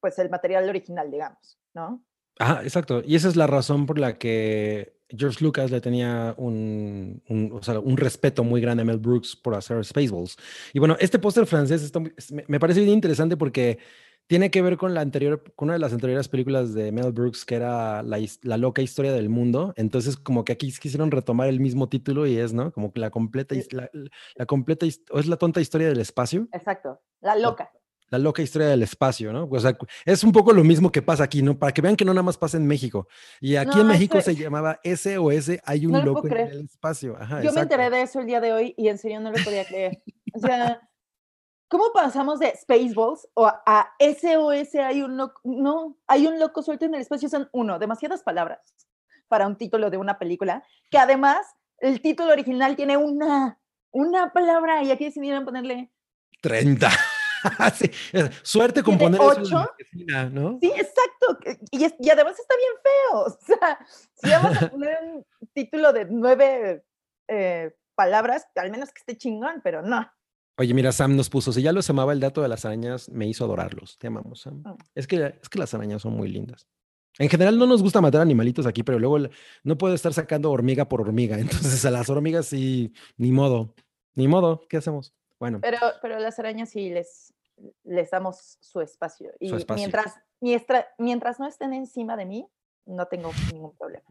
[0.00, 2.02] pues el material original, digamos, ¿no?
[2.38, 3.02] Ajá, exacto.
[3.04, 7.62] Y esa es la razón por la que George Lucas le tenía un, un, o
[7.62, 10.36] sea, un respeto muy grande a Mel Brooks por hacer Spaceballs.
[10.72, 13.78] Y bueno, este póster francés está me, parece bien interesante porque
[14.26, 17.44] tiene que ver con la anterior, con una de las anteriores películas de Mel Brooks,
[17.44, 19.74] que era la, la loca historia del mundo.
[19.76, 22.72] Entonces, como que aquí quisieron retomar el mismo título y es, ¿no?
[22.72, 23.90] Como que la completa, la,
[24.36, 26.48] la completa, o es la tonta historia del espacio.
[26.52, 27.70] Exacto, la loca.
[28.12, 29.48] La loca historia del espacio, ¿no?
[29.50, 31.58] O sea, es un poco lo mismo que pasa aquí, ¿no?
[31.58, 33.08] Para que vean que no nada más pasa en México.
[33.40, 36.36] Y aquí en No, México ese- se llamaba SOS, hay un No lo loco en
[36.36, 37.16] el espacio.
[37.18, 37.74] Ajá, Yo me exacto.
[37.74, 40.02] enteré de eso el día de hoy y en serio no lo podía creer.
[40.34, 40.86] O sea,
[41.68, 45.40] ¿cómo pasamos de Spaceballs o a, a SOS hay un loco?
[45.44, 47.30] No, hay un loco suelto en el espacio.
[47.30, 48.60] Son uno, demasiadas palabras
[49.28, 51.46] para un título de una película, que además
[51.78, 53.58] el título original tiene una,
[53.90, 55.90] una palabra y aquí decidieron ponerle
[56.42, 56.90] 30.
[57.74, 57.90] Sí,
[58.42, 59.68] Suerte con ¿Tiene poner eso en la ocho?
[59.70, 60.58] marquesina, ¿no?
[60.60, 61.38] Sí, exacto.
[61.70, 63.22] Y, es- y además está bien feo.
[63.26, 63.78] O sea,
[64.14, 65.24] si vamos a poner un
[65.54, 66.84] título de nueve
[67.28, 70.10] eh, palabras, al menos que esté chingón, pero no.
[70.58, 73.26] Oye, mira, Sam nos puso, si ya los amaba el dato de las arañas, me
[73.26, 73.98] hizo adorarlos.
[73.98, 74.62] Te amamos, Sam.
[74.64, 74.76] Mm.
[74.94, 76.68] Es que, es que las arañas son muy lindas.
[77.18, 79.18] En general no nos gusta matar animalitos aquí, pero luego
[79.64, 81.38] no puedo estar sacando hormiga por hormiga.
[81.38, 83.74] Entonces a las hormigas sí, ni modo,
[84.14, 85.12] ni modo, ¿qué hacemos?
[85.42, 87.34] Bueno, Pero, pero las arañas sí les,
[87.82, 89.32] les damos su espacio.
[89.40, 89.74] Y espacio.
[89.74, 92.46] Mientras, mientras, mientras no estén encima de mí,
[92.86, 94.04] no tengo ningún problema.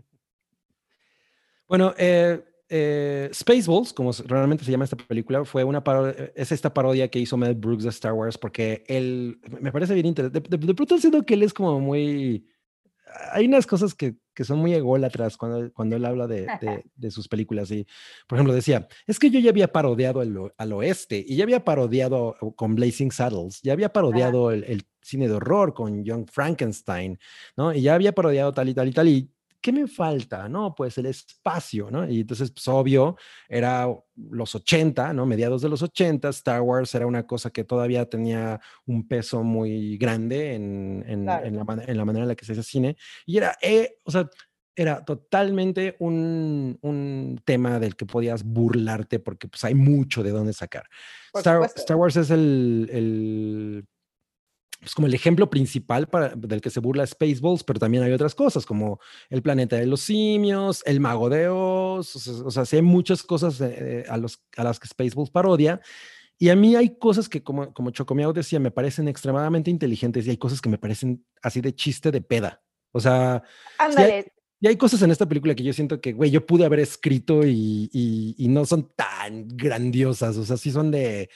[1.69, 5.81] Bueno, eh, eh, Spaceballs, como realmente se llama esta película, fue una
[6.35, 10.07] es esta parodia que hizo Mel Brooks de Star Wars, porque él, me parece bien
[10.07, 10.49] interesante.
[10.49, 12.45] De, de- de pronto siento que él es como muy...
[13.33, 17.11] Hay unas cosas que, que son muy ególatras cuando, cuando él habla de, de- de
[17.11, 17.69] sus películas.
[17.71, 17.85] Y,
[18.27, 20.21] por ejemplo, decía, es que yo ya había parodiado
[20.57, 25.27] al, oeste y ya había parodiado con Blazing Saddles, ya había parodiado el, el cine
[25.27, 27.19] de horror con Young Frankenstein,
[27.57, 27.73] ¿no?
[27.73, 29.07] Y ya había parodiado tal y tal y tal.
[29.07, 29.31] Y
[29.61, 30.49] ¿qué me falta?
[30.49, 32.09] No, pues el espacio, ¿no?
[32.09, 33.15] Y entonces, pues obvio,
[33.47, 35.25] era los 80, ¿no?
[35.25, 39.97] Mediados de los 80, Star Wars era una cosa que todavía tenía un peso muy
[39.97, 41.45] grande en, en- Claro.
[41.45, 42.97] en la, en la manera en la que se hace cine.
[43.25, 44.27] Y era, eh, o sea,
[44.75, 50.53] era totalmente un, un tema del que podías burlarte porque pues hay mucho de dónde
[50.53, 50.85] sacar.
[51.35, 51.61] Star.
[51.75, 53.85] Star Wars es el, el-
[54.81, 58.35] pues como el ejemplo principal para, del que se burla Spaceballs, pero también hay otras
[58.35, 62.65] cosas como el planeta de los simios, el mago de Oz, o sea, o sea,
[62.65, 65.79] sí hay muchas cosas eh, a, los, a las que Spaceballs parodia.
[66.39, 70.31] Y a mí hay cosas que, como, como Chocomiao decía, me parecen extremadamente inteligentes y
[70.31, 72.63] hay cosas que me parecen así de chiste de peda.
[72.91, 73.43] O sea,
[73.77, 76.79] Ándale, y hay cosas en esta película que yo siento que, güey, yo pude haber
[76.79, 80.35] escrito y, y- y no son tan grandiosas.
[80.37, 81.29] O sea, sí son de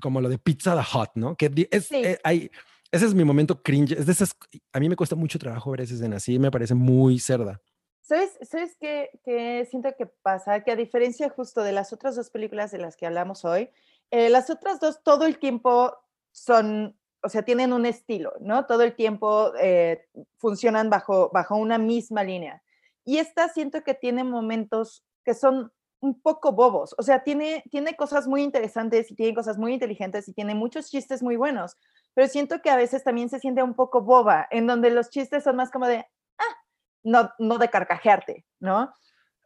[0.00, 1.36] como lo de Pizza the Hut, ¿no?
[1.36, 2.02] Que es, Sí.
[2.04, 2.50] eh, hay,
[2.90, 3.92] ese es mi momento cringe.
[3.92, 4.36] Es de esas,
[4.72, 7.60] a mí me cuesta mucho trabajo ver esa escena, así me parece muy cerda.
[8.02, 10.64] ¿Sabes, ¿sabes qué, qué siento que pasa?
[10.64, 13.70] Que a diferencia justo de las otras dos películas de las que hablamos hoy,
[14.10, 15.94] eh, las otras dos todo el tiempo
[16.32, 18.66] son, o sea, tienen un estilo, ¿no?
[18.66, 22.62] Todo el tiempo eh, funcionan bajo, bajo una misma línea.
[23.04, 27.94] Y esta siento que tiene momentos que son un poco bobos, o sea, tiene, tiene
[27.94, 31.76] cosas muy interesantes y tiene cosas muy inteligentes y tiene muchos chistes muy buenos,
[32.14, 35.44] pero siento que a veces también se siente un poco boba, en donde los chistes
[35.44, 35.98] son más como de,
[36.38, 36.56] ah,
[37.02, 38.92] no, no de carcajearte, ¿no?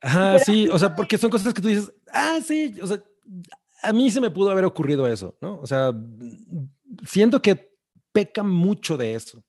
[0.00, 3.02] Ajá, Pero sí, o sea, porque son cosas que tú dices, ah, sí, o sea,
[3.82, 5.58] a mí se me pudo haber ocurrido eso, ¿no?
[5.60, 5.92] O sea,
[7.04, 7.74] siento que
[8.12, 9.42] peca mucho de eso.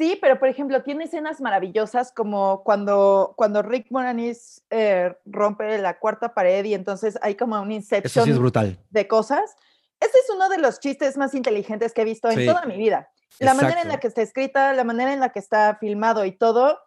[0.00, 5.98] Sí, pero por ejemplo, tiene escenas maravillosas como cuando, cuando Rick Moranis eh, rompe la
[5.98, 8.78] cuarta pared y entonces hay como un Eso sí es inception brutal.
[8.88, 9.56] de cosas.
[10.00, 12.46] Ese es uno de los chistes más inteligentes que he visto en Sí.
[12.46, 13.10] toda mi vida.
[13.40, 14.00] La manera en la Exacto.
[14.00, 16.78] que está escrita, la manera en la que está filmado y todo.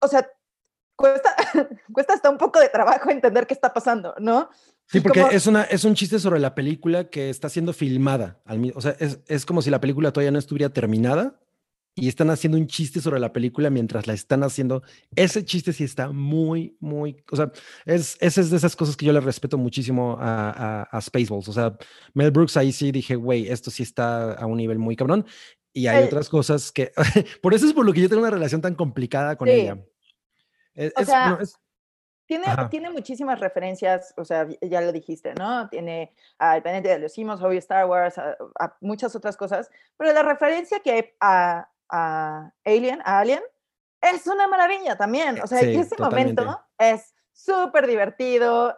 [0.00, 0.28] O sea,
[0.96, 1.36] cuesta,
[1.94, 4.50] cuesta hasta un poco de trabajo entender qué está pasando, ¿no?
[4.86, 8.40] Sí, porque como- es, una, es un chiste sobre la película que está siendo filmada.
[8.44, 11.38] Al, o sea, es, es como si la película todavía no estuviera terminada
[12.00, 14.82] y están haciendo un chiste sobre la película mientras la están haciendo.
[15.16, 17.22] Ese chiste sí está muy, muy.
[17.30, 17.50] O sea,
[17.84, 21.48] es, esa es de esas cosas que yo le respeto muchísimo a, a, a Spaceballs.
[21.48, 21.76] O sea,
[22.14, 25.26] Mel Brooks ahí sí dije, güey, esto sí está a un nivel muy cabrón.
[25.72, 26.92] Y hay El- otras cosas que.
[27.42, 29.54] por eso es por lo que yo tengo una relación tan complicada con Sí.
[29.54, 29.78] ella.
[30.74, 31.56] Es, O es- sea, bueno, es-
[32.26, 32.68] Tiene, Ajá.
[32.68, 35.66] tiene muchísimas referencias, o sea, ya lo dijiste, ¿no?
[35.70, 39.70] Tiene a El Planeta de los Simios, obvio Star Wars, a, a muchas otras cosas,
[39.96, 43.40] pero la referencia que a, a Alien, a Alien,
[44.00, 45.40] es una maravilla también.
[45.42, 46.40] O sea, Sí, ese totalmente.
[46.42, 48.76] momento es súper divertido,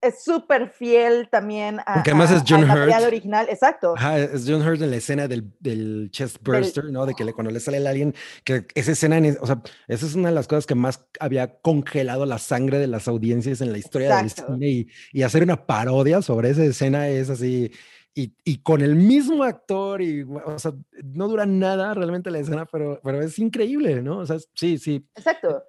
[0.00, 3.08] es- súper fiel también a, Porque además a- es John al material Hurt.
[3.08, 3.94] original, exacto.
[3.96, 7.04] Ajá, es John Hurt en la escena del, del chest burster, ¿no?
[7.04, 8.14] De que le, cuando le sale el alien,
[8.44, 11.04] que esa escena, en es- o sea, esa es una de las cosas que más
[11.18, 14.52] había congelado la sangre de las audiencias en la historia Exacto.
[14.52, 17.72] del cine y, y hacer una parodia sobre esa escena es así,
[18.14, 20.72] y, y con el mismo actor, y, o sea,
[21.04, 24.18] no dura nada realmente la escena, pero, pero es increíble, ¿no?
[24.18, 25.62] O sea, sí, sí, Exacto.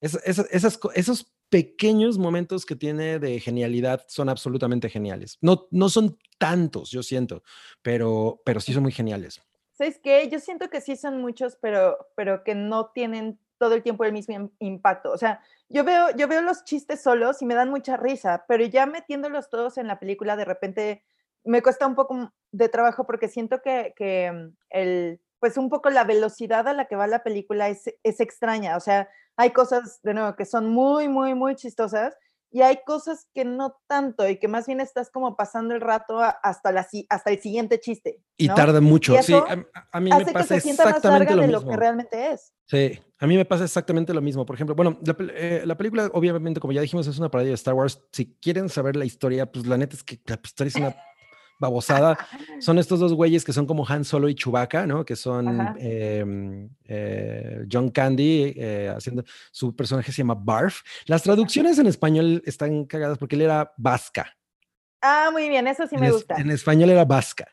[0.00, 5.38] es- es- esas, esos pequeños momentos que tiene de genialidad son absolutamente geniales.
[5.40, 7.42] No, no son tantos, yo siento,
[7.80, 9.40] pero, pero sí son muy geniales.
[9.72, 10.28] ¿Sabes qué?
[10.30, 14.12] Yo siento que sí son muchos, pero, pero que no tienen todo el tiempo el
[14.12, 15.10] mismo im- impacto.
[15.12, 18.64] O sea, yo veo, yo veo los chistes solos y me dan mucha risa, pero
[18.66, 21.04] ya metiéndolos todos en la película, de repente
[21.44, 25.90] me cuesta un poco de trabajo porque siento que, que mm, el, pues un poco
[25.90, 28.76] la velocidad a la que va la película es, es extraña.
[28.76, 32.14] O sea, hay cosas, de nuevo, que son muy, muy, muy chistosas
[32.54, 36.20] y hay cosas que no tanto y que más bien estás como pasando el rato
[36.20, 38.20] hasta, la, hasta el siguiente chiste.
[38.36, 38.54] Y ¿no?
[38.54, 39.18] tarda mucho.
[39.18, 41.40] Y Sí, a, a mí me hace que pasa se sienta más exactamente larga lo
[41.42, 41.62] de mismo.
[41.62, 42.52] lo que realmente es.
[42.66, 44.46] Sí, a mí me pasa exactamente lo mismo.
[44.46, 47.56] Por ejemplo, bueno, la, eh, la película, obviamente, como ya dijimos, es una parodia de
[47.56, 48.00] Star Wars.
[48.12, 50.96] Si quieren saber la historia, pues la neta es que la historia es una
[51.58, 52.16] babosada.
[52.60, 55.04] Son estos dos güeyes que son como Han Solo y Chewbacca, ¿no?
[55.04, 60.82] Que son em, eh, John Candy eh, haciendo su personaje se llama Barf.
[61.06, 64.26] Las traducciones en español están cagadas porque él era vasca.
[65.02, 66.36] Ah, muy bien, eso sí En, me es- gusta.
[66.36, 67.46] en español era vasca.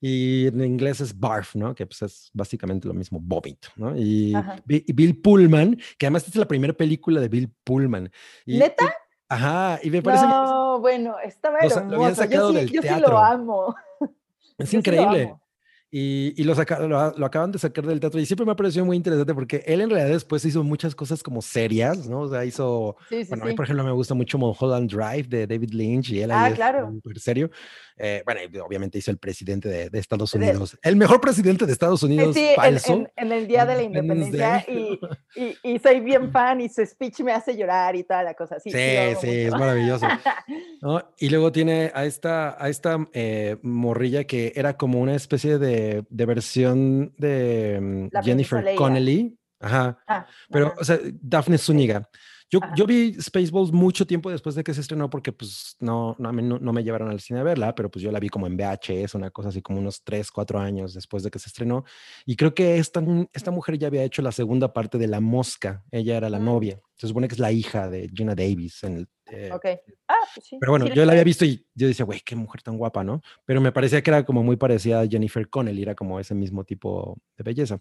[0.00, 1.74] Y en inglés es barf, ¿no?
[1.74, 3.96] Que pues es básicamente lo mismo, vómito, ¿no?
[3.96, 4.34] Y,
[4.66, 8.10] Bill Pullman, que además esta es la primera película de Bill Pullman.
[8.44, 8.84] Y, ¿Neta?
[8.84, 8.88] y-
[9.30, 10.34] ajá, y me parece, No,
[10.80, 12.24] bueno, estaba hermoso.
[12.26, 13.74] Yo sí, yo sí lo amo.
[14.00, 14.08] es
[14.58, 15.22] yo sí lo increíble.
[15.24, 15.40] amo.
[15.88, 18.56] Y, y lo, saca- lo, lo acaban de sacar del teatro y siempre me ha
[18.56, 22.22] parecido muy interesante porque él en realidad después hizo muchas cosas como serias, ¿no?
[22.22, 23.56] O sea, hizo, Sí, sí, bueno, a mí sí.
[23.56, 26.56] por ejemplo me gusta mucho Mulholland Drive de David Lynch y él Ah, ahí es
[26.56, 26.90] claro.
[26.92, 27.50] súper serio.
[27.98, 31.72] Eh, bueno, obviamente hizo el presidente de, de Estados De- Unidos, el mejor presidente de
[31.72, 32.92] Estados Unidos Sí, en, falso.
[32.92, 35.00] en- en el Día de la Independencia y,
[35.62, 38.58] y, y soy bien fan y su speech me hace llorar y toda la cosa.
[38.58, 40.06] Sí, Sí, sí, sí, es maravilloso.
[40.82, 41.02] ¿no?
[41.18, 45.75] Y luego tiene a esta, a esta eh, morrilla que era como una especie de,
[46.08, 48.74] de versión de mm, La Jennifer.
[48.76, 49.38] Connelly.
[49.60, 49.98] Ajá.
[50.06, 50.76] Ah, Pero, ajá.
[50.80, 52.08] o sea, Daphne Zúñiga.
[52.48, 52.74] Yo, Ajá.
[52.76, 56.58] yo vi Spaceballs mucho tiempo después de que se estrenó porque pues no, no, no,
[56.60, 59.16] no me llevaron al cine a verla, pero pues yo la vi como en VHS,
[59.16, 61.84] una cosa así como unos 3, 4 años después de que se estrenó.
[62.24, 65.84] Y creo que esta, esta mujer ya había hecho la segunda parte de La Mosca.
[65.90, 66.44] Ella era la Mm.
[66.44, 66.80] novia.
[66.94, 68.82] Se supone que es la hija de Gina Davis.
[68.84, 69.64] En el, eh, Ok.
[70.08, 70.56] Ah, pues sí.
[70.60, 73.02] pero bueno, sí yo la había visto y yo decía, güey, qué mujer tan guapa,
[73.02, 73.20] ¿no?
[73.44, 76.62] Pero me parecía que era como muy parecida a Jennifer Connelly, era como ese mismo
[76.64, 77.78] tipo de belleza.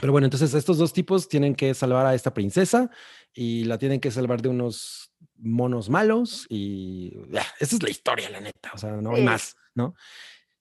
[0.00, 2.90] Pero bueno, entonces estos dos tipos tienen que salvar a esta princesa
[3.32, 8.30] y la tienen que salvar de unos monos malos y ya, esa es la historia,
[8.30, 9.22] la neta, o sea, no hay Sí.
[9.24, 9.94] más, ¿no?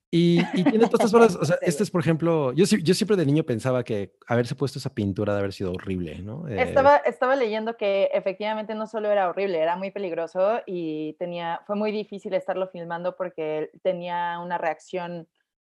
[0.09, 3.17] Y, y tiene todas estas horas, o sea, este es, por ejemplo, yo, yo siempre
[3.17, 6.47] de niño pensaba que haberse puesto esa pintura de haber sido horrible, ¿no?
[6.47, 11.59] Eh, Estaba, estaba leyendo que efectivamente no solo era horrible, era muy peligroso y tenía,
[11.67, 15.27] fue muy difícil estarlo filmando porque tenía una reacción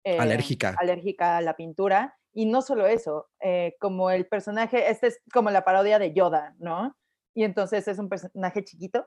[0.02, 0.76] eh, Alérgica.
[0.78, 2.16] alérgica a la pintura.
[2.34, 6.54] Y no solo eso, eh, como el personaje, este es como la parodia de Yoda,
[6.58, 6.96] ¿no?
[7.34, 9.06] Y entonces es un personaje chiquito,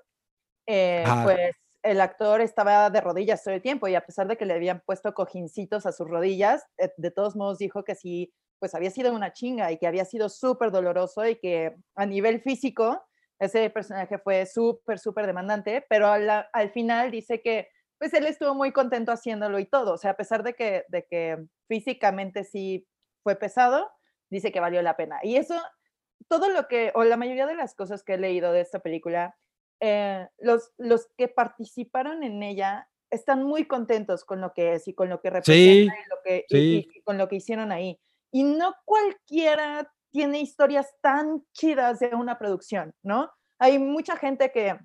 [0.68, 1.52] eh, pues
[1.84, 4.82] el actor estaba de rodillas todo el tiempo y a pesar de que le habían
[4.86, 9.14] puesto cojincitos a sus rodillas, eh, de todos modos dijo que sí, pues había sido
[9.14, 13.04] una chinga y que había sido súper doloroso y que a nivel físico
[13.40, 17.68] ese personaje fue súper, súper demandante, pero a la- al final dice que
[18.00, 21.06] pues él estuvo muy contento haciéndolo y todo, o sea, a pesar de que, de
[21.06, 22.88] que físicamente sí
[23.26, 23.92] fue pesado,
[24.30, 25.20] dice que valió la pena.
[25.24, 25.60] Y eso,
[26.28, 29.36] todo lo que, o la mayoría de las cosas que he leído de esta película,
[29.80, 34.94] eh, los, los que participaron en ella están muy contentos con lo que es y
[34.94, 36.90] con lo que representa y, lo que, y- sí.
[36.94, 38.00] y con lo que hicieron ahí.
[38.32, 43.32] Y no cualquiera tiene historias tan chidas de una producción, ¿no?
[43.58, 44.78] Hay mucha gente que,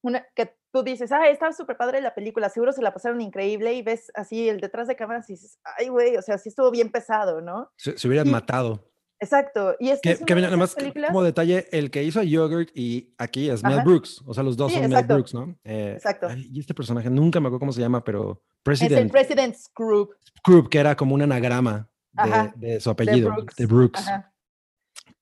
[0.00, 3.74] una, que tú dices, ah, está súper padre la película, seguro se la pasaron increíble
[3.74, 6.70] y ves así el detrás de cámaras y dices, ay, güey, o sea, sí estuvo
[6.70, 7.70] bien pesado, ¿no?
[7.76, 8.88] se, se hubieran y- matado.
[9.20, 9.76] Exacto.
[9.78, 11.10] Y esta Que, es que una mira, de nada esas más películas.
[11.10, 13.84] como detalle, el que hizo a Yogurt y aquí es Mel Ajá.
[13.84, 15.14] Brooks, o sea, los dos Sí, son Mel exacto.
[15.14, 15.56] Brooks, ¿no?
[15.62, 16.26] Eh, Exacto.
[16.28, 20.16] ay, y este personaje, nunca me acuerdo cómo se llama, pero Es el President Group
[20.44, 23.54] Group, que era como un anagrama de, de su de apellido, Brooks.
[23.54, 24.32] de Brooks, Ajá.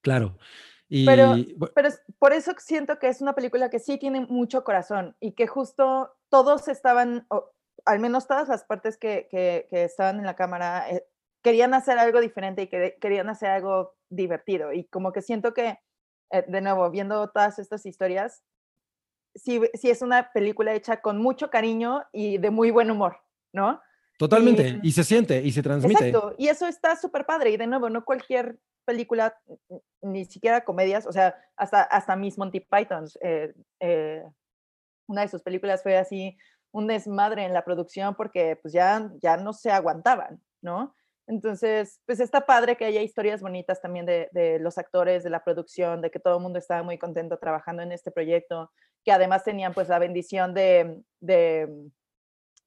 [0.01, 0.39] claro.
[0.91, 1.35] Y Pero-
[1.75, 1.89] Pero
[2.19, 6.13] por eso siento que es una película que sí tiene mucho corazón y que justo
[6.29, 7.51] todos estaban, o
[7.87, 11.07] al menos todas las partes que, que- que estaban en la cámara, eh,
[11.43, 14.73] querían hacer algo diferente y que querían hacer algo divertido.
[14.73, 15.79] Y como que siento que,
[16.33, 18.43] eh, de nuevo, viendo todas estas historias,
[19.35, 23.17] sí, sí es una película hecha con mucho cariño y de muy buen humor,
[23.55, 23.81] ¿no?
[24.29, 26.09] Totalmente, y- y se siente y se transmite.
[26.09, 27.51] Exacto, y eso está súper padre.
[27.51, 29.37] Y de nuevo, no cualquier película,
[30.03, 34.23] ni siquiera comedias, o sea, hasta, hasta Miss Monty Python, eh, eh,
[35.09, 36.37] una de sus películas fue así
[36.73, 40.95] un desmadre en la producción porque pues ya, ya no se aguantaban, ¿no?
[41.27, 45.45] Entonces, pues está padre que haya historias bonitas también de, de los actores, de la
[45.45, 48.71] producción, de que todo el mundo estaba muy contento trabajando en este proyecto,
[49.05, 51.69] que además tenían pues la bendición de, de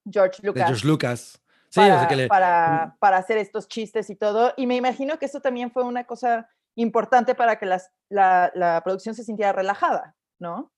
[0.10, 1.43] George De Lucas George Lucas.
[1.74, 4.54] Sí, para, o sea que le, para, para hacer estos chistes y todo.
[4.58, 8.82] Y me imagino que eso también fue una cosa importante para que las, la, la
[8.84, 10.72] producción se sintiera relajada, ¿no?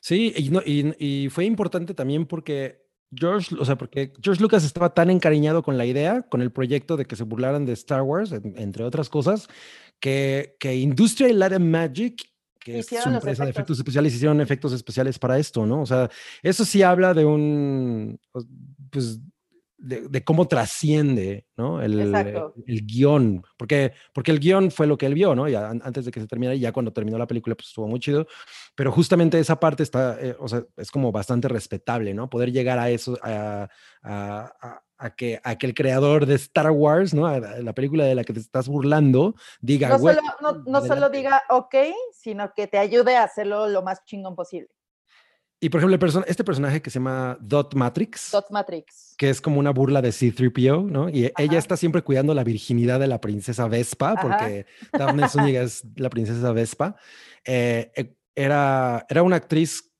[0.00, 4.64] Sí, y, no- y- y fue importante también porque George, o sea, porque George Lucas
[4.64, 8.02] estaba tan encariñado con la idea, con el proyecto de que se burlaran de Star
[8.02, 9.46] Wars, en- entre otras cosas,
[10.00, 12.22] que, que Industrial Light and Magic,
[12.58, 13.48] que es los empresa de efectos.
[13.50, 15.82] efectos especiales, hicieron efectos especiales para esto, ¿no?
[15.82, 16.10] O sea,
[16.42, 18.18] eso sí habla de un,
[18.90, 19.20] pues,
[19.78, 21.82] de, de cómo trasciende, ¿no?
[21.82, 22.00] El,
[22.66, 25.48] el guion, porque, porque el guion fue lo que él vio, ¿no?
[25.48, 27.86] Ya an- antes de que se terminara y ya cuando terminó la película, pues estuvo
[27.86, 28.26] muy chido,
[28.74, 32.30] pero justamente esa parte está, eh, o sea, es como bastante respetable, ¿no?
[32.30, 33.68] Poder llegar a eso, a,
[34.02, 37.26] a- a- a que, a que el creador de Star Wars, ¿no?
[37.26, 40.52] A la la película de la que te estás burlando, diga, No "Güey, solo, no,
[40.52, 41.18] no solo adelante".
[41.18, 41.74] diga ok,
[42.12, 44.68] sino que te ayude a hacerlo lo más chingón posible.
[45.58, 49.14] Y por ejemplo, el perso- este personaje que se llama Dot Matrix, Dot Matrix.
[49.16, 51.08] que es como una burla de C-3PO, ¿no?
[51.08, 51.58] Y ella Ajá.
[51.58, 54.20] está siempre cuidando la virginidad de la princesa Vespa, Ajá.
[54.22, 56.96] porque Daphne Zúñiga es la princesa Vespa.
[57.44, 59.90] Eh, eh, era, era una actriz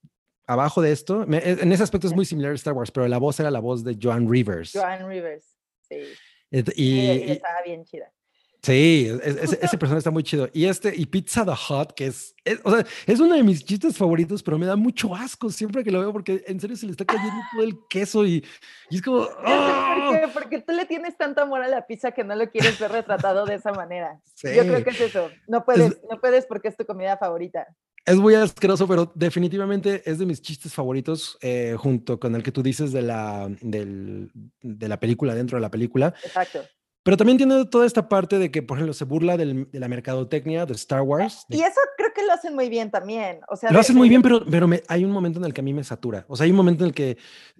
[0.45, 1.25] abajo de esto.
[1.27, 3.49] me- e, en ese aspecto es muy similar a Star Wars, pero la voz era
[3.49, 4.71] la voz de Joan Rivers.
[4.73, 5.57] Joan Rivers.
[5.89, 5.95] Sí.
[6.51, 8.11] Y, Y, y y- estaba bien chida.
[8.61, 10.49] Sí, es- es- ese, personaje está muy chido.
[10.53, 13.63] Y este, y Pizza the Hut, que es, es- o sea, es uno de mis
[13.63, 16.85] chistes favoritos, pero me da mucho asco siempre que lo veo porque en serio se
[16.85, 18.43] le está cayendo todo el queso y,
[18.89, 19.21] y es como...
[19.25, 20.29] Ya sé ¡ah!
[20.33, 23.45] Porque tú le tienes tanto amor a la pizza que no lo quieres ver retratado
[23.45, 24.19] de esa manera.
[24.43, 24.83] Yo creo Sí.
[24.83, 25.29] que es eso.
[25.47, 27.67] No puedes, no puedes porque es tu comida favorita.
[28.05, 32.53] Es muy asqueroso, pero definitivamente es de mis chistes favoritos, eh, junto con el que
[32.53, 34.31] tú dices de la, del-
[34.61, 36.13] de la película dentro de la película.
[36.23, 36.61] Exacto.
[37.07, 39.87] Pero también tiene toda esta parte de que, por ejemplo, se burla del- de la
[39.87, 41.45] mercadotecnia de Star Wars.
[41.47, 43.39] de- Y eso creo que lo hacen muy bien también.
[43.47, 45.53] O sea, lo de- hacen muy bien, pero, pero me- hay un momento en el
[45.53, 46.25] que a mí me satura.
[46.27, 47.17] O sea, hay un momento en el que.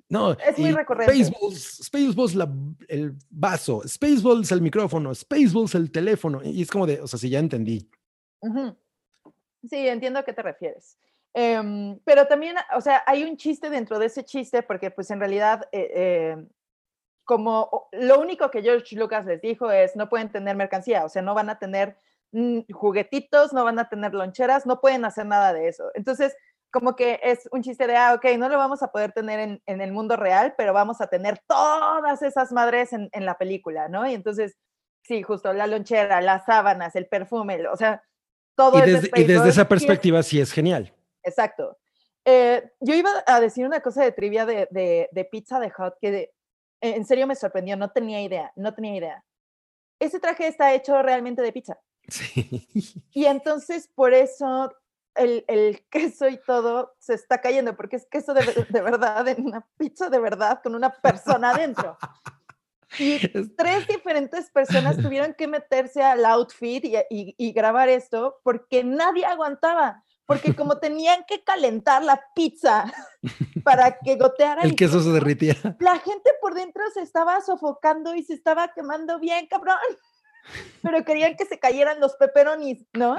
[0.10, 1.14] No, Es muy recurrente.
[1.24, 2.54] Spaceballs, Spaceballs la-
[2.90, 6.42] el vaso, Spaceballs el micrófono, Spaceballs el teléfono.
[6.44, 7.90] Y es como de, o sea, sí, ya entendí.
[8.42, 8.76] Ujú.
[9.70, 10.98] Sí, entiendo a qué te refieres.
[11.34, 15.20] Em, pero también, o sea, hay un chiste dentro de ese chiste porque pues en
[15.20, 16.48] realidad eh, eh,
[17.28, 21.22] como lo único que George Lucas les dijo es no pueden tener mercancía, o sea,
[21.22, 21.98] no van a tener
[22.32, 25.92] mm, juguetitos, no van a tener loncheras, no pueden hacer nada de eso.
[25.94, 26.38] Entonces,
[26.72, 29.62] como que es un chiste de, ah, ok, no lo vamos a poder tener en,
[29.66, 33.90] en el mundo real, pero vamos a tener todas esas madres en, en, la película,
[33.90, 34.08] ¿no?
[34.08, 34.56] Y entonces,
[35.04, 38.04] sí, justo la lonchera, las sábanas, el perfume, o sea,
[38.56, 40.94] todo y desde, y desde esa perspectiva sí es, genial.
[41.24, 41.78] Exacto.
[42.24, 45.98] Eh, yo iba a decir una cosa de trivia de, de, de Pizza de Hot
[46.00, 46.32] que
[46.82, 49.26] en serio me sorprendió, no tenía idea, no tenía idea.
[50.00, 51.80] Ese traje está hecho realmente de pizza.
[52.08, 52.68] Sí.
[53.12, 54.72] Y entonces por eso
[55.18, 59.46] el, el, queso y todo se está cayendo, porque es queso de, de, verdad, en
[59.46, 61.98] una pizza de verdad, con una persona adentro.
[62.98, 63.20] Y
[63.58, 69.26] tres diferentes personas tuvieron que meterse al outfit y, y, y, grabar esto porque nadie
[69.26, 70.04] aguantaba.
[70.28, 72.94] Porque como tenían que calentar la pizza
[73.64, 75.56] para que goteara el, el queso, se derritía.
[75.80, 79.78] La gente por dentro se estaba sofocando y se estaba quemando bien, cabrón
[80.82, 83.18] pero querían que se cayeran los pepperonis, ¿no?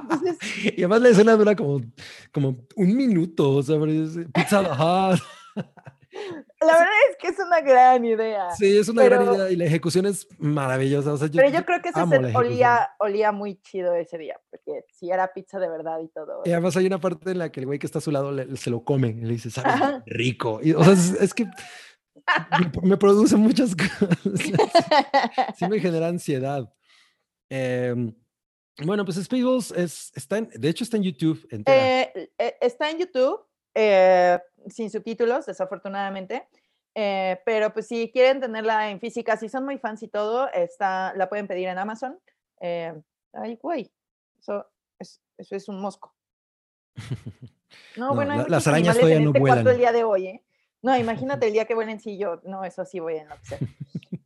[0.00, 0.38] Entonces,
[0.76, 1.80] y además la escena dura como,
[2.32, 3.78] como un minuto, sea,
[4.32, 4.62] pizza.
[6.66, 8.50] La verdad es que es una gran idea.
[8.52, 11.12] Sí, es una pero, gran idea y la ejecución es maravillosa.
[11.12, 14.40] O sea, yo, pero yo creo que ese se olía, olía muy chido ese día,
[14.50, 16.42] porque si era pizza de verdad y todo.
[16.44, 18.32] Y además hay una parte en la que el güey que está a su lado
[18.32, 20.60] le, se lo come y le dice, sabe rico.
[20.62, 21.46] Y, o sea, es, es que
[22.82, 24.18] me produce muchas cosas.
[25.56, 26.72] Sí me genera ansiedad.
[27.50, 27.94] Eh,
[28.84, 31.46] bueno, pues Spaceballs es, está en, de hecho está en YouTube.
[31.50, 33.40] Eh, eh, está en YouTube,
[33.76, 36.48] eh, sin subtítulos, desafortunadamente.
[36.94, 41.12] Eh, pero pues si quieren tenerla en física, si son muy fans y todo, está,
[41.14, 42.18] la pueden pedir en Amazon.
[42.58, 43.92] ay, güey,
[44.40, 44.66] eso
[44.98, 46.14] es, eso es un mosco.
[47.96, 49.66] No, no bueno, la, las arañas todavía no este vuelan.
[49.66, 50.44] el día de hoy, ¿eh?
[50.82, 53.58] No, imagínate el día que vuelen, sí, yo, no, eso sí voy a enloquecer.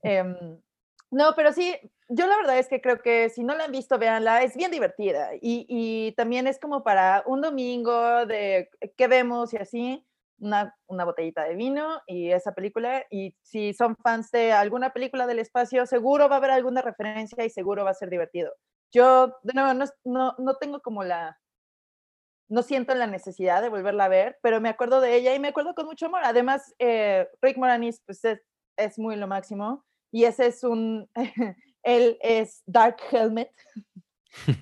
[0.03, 0.59] eh,
[1.11, 1.75] no, pero sí,
[2.13, 4.73] yo la verdad es que creo que si no la han visto, véanla, es bien
[4.73, 10.05] divertida y, y también es como para un domingo de qué vemos y así,
[10.41, 13.05] una, una, botellita de vino y esa película.
[13.11, 17.45] Y si son fans de alguna película del espacio, seguro va a haber alguna referencia
[17.45, 18.53] y seguro va a ser divertido.
[18.93, 21.39] Yo, de nuevo, no, no, no tengo como la,
[22.49, 25.49] no siento la necesidad de volverla a ver, pero me acuerdo de ella y me
[25.49, 26.23] acuerdo con mucho amor.
[26.25, 28.41] Además, eh, Rick Moranis pues es,
[28.77, 31.09] es, muy lo máximo y ese es un,
[31.83, 33.51] él es Dark Helmet,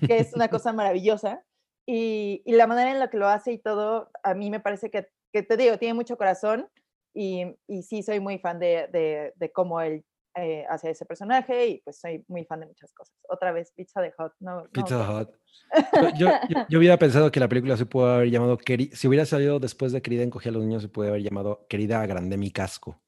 [0.05, 1.43] que es una cosa maravillosa
[1.91, 4.91] y, y, la manera en la que lo hace y todo, a mí me parece
[4.91, 6.69] que, que te digo, tiene mucho corazón
[7.15, 10.05] y, y sí soy muy fan de, de, de cómo él
[10.35, 13.15] eh, hacia ese personaje y pues soy muy fan de muchas cosas.
[13.27, 14.33] Otra vez, Pizza de Hot.
[14.39, 15.33] No, Pizza no, Hot.
[16.19, 18.59] Yo, yo, yo, hubiera pensado que la película se puede haber llamado,
[18.93, 22.01] si hubiera salido después de Querida encogía a los niños, se puede haber llamado Querida
[22.01, 23.01] agrandé mi casco.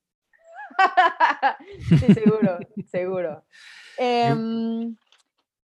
[1.89, 2.59] sí, seguro,
[2.89, 3.45] seguro.
[3.97, 4.35] Eh,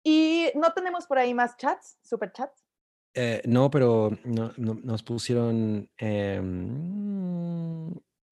[0.02, 2.64] y no tenemos por ahí más chats, super chats.
[3.14, 5.88] Eh, no, pero no, no, nos pusieron...
[5.98, 6.40] Eh,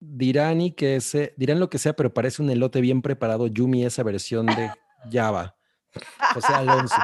[0.04, 3.84] dirán y que se, dirán lo que sea, pero parece un elote bien preparado, Yumi,
[3.84, 4.70] esa versión de
[5.10, 5.56] Java.
[6.34, 6.96] José Alonso.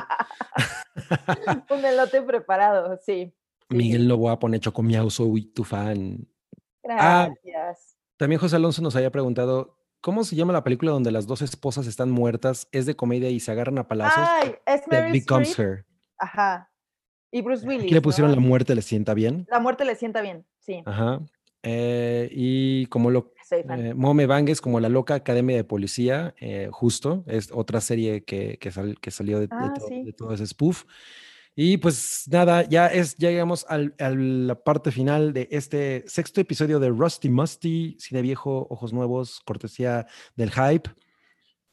[1.71, 3.33] un elote preparado, sí.
[3.69, 6.27] Miguel Loboa pone Chocomiao, soy tu fan.
[6.89, 7.95] Ah, Gracias.
[7.95, 11.41] Ah, también José Alonso nos había preguntado, ¿cómo se llama la película donde las dos
[11.41, 12.69] esposas están muertas?
[12.73, 14.29] Es de comedia y se agarran a palazos.
[14.29, 15.87] Ay, es Mary Becomes Her.
[16.19, 16.71] Ajá.
[17.31, 17.85] Y Bruce Willis.
[17.85, 18.37] Aquí le pusieron ¿no?
[18.37, 19.47] La muerte le sienta bien.
[19.51, 20.83] La muerte le sienta bien, sí.
[20.85, 21.21] Ajá.
[21.63, 27.25] Eh, y como lo eh, Mome Bangues, como la loca Academia de Policía, eh, justo,
[27.27, 30.05] es otra serie que, que, sal, que salió de, ah, de, to, sí.
[30.05, 30.85] de, todo ese spoof.
[31.61, 36.41] Y pues nada, ya, es, ya llegamos al, a la parte final de este sexto
[36.41, 40.07] episodio de Rusty Musty, Cine Viejo, Ojos Nuevos, cortesía
[40.37, 40.89] del hype.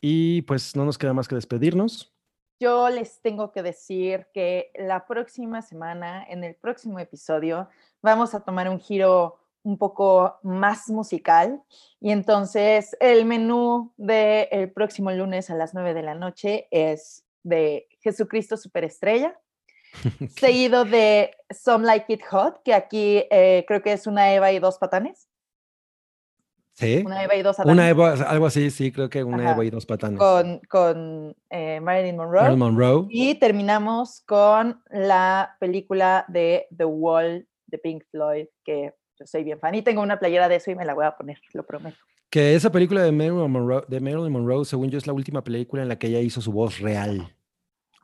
[0.02, 2.12] Y pues no nos queda más que despedirnos.
[2.60, 7.70] Yo les tengo que decir que la próxima semana, en el próximo episodio,
[8.02, 11.62] vamos a tomar un giro un poco más musical.
[12.02, 17.24] Y entonces el menú del el próximo lunes a las 9 de la noche es
[17.44, 19.40] de Jesucristo Superestrella,
[20.38, 24.60] seguido de Some Like It Hot, que aquí eh, creo que es una Eva y
[24.60, 25.28] dos patanes.
[26.74, 27.04] Sí.
[27.06, 27.74] Una Eva y dos patanes.
[27.74, 29.54] Una Eva, algo así, sí, creo que una Ajá.
[29.54, 30.20] Eva y dos patanes.
[30.20, 32.42] Con, con eh, Marilyn Monroe.
[32.42, 33.08] Marilyn Monroe.
[33.10, 39.60] Y terminamos con la película de The Wall de Pink Floyd, que yo soy bien
[39.60, 41.98] fan y tengo una playera de eso y me la voy a poner, lo prometo.
[42.30, 45.84] Que esa película de Marilyn Monroe, de Marilyn Monroe, según yo, es la última película
[45.84, 47.34] en la que ella hizo su voz real.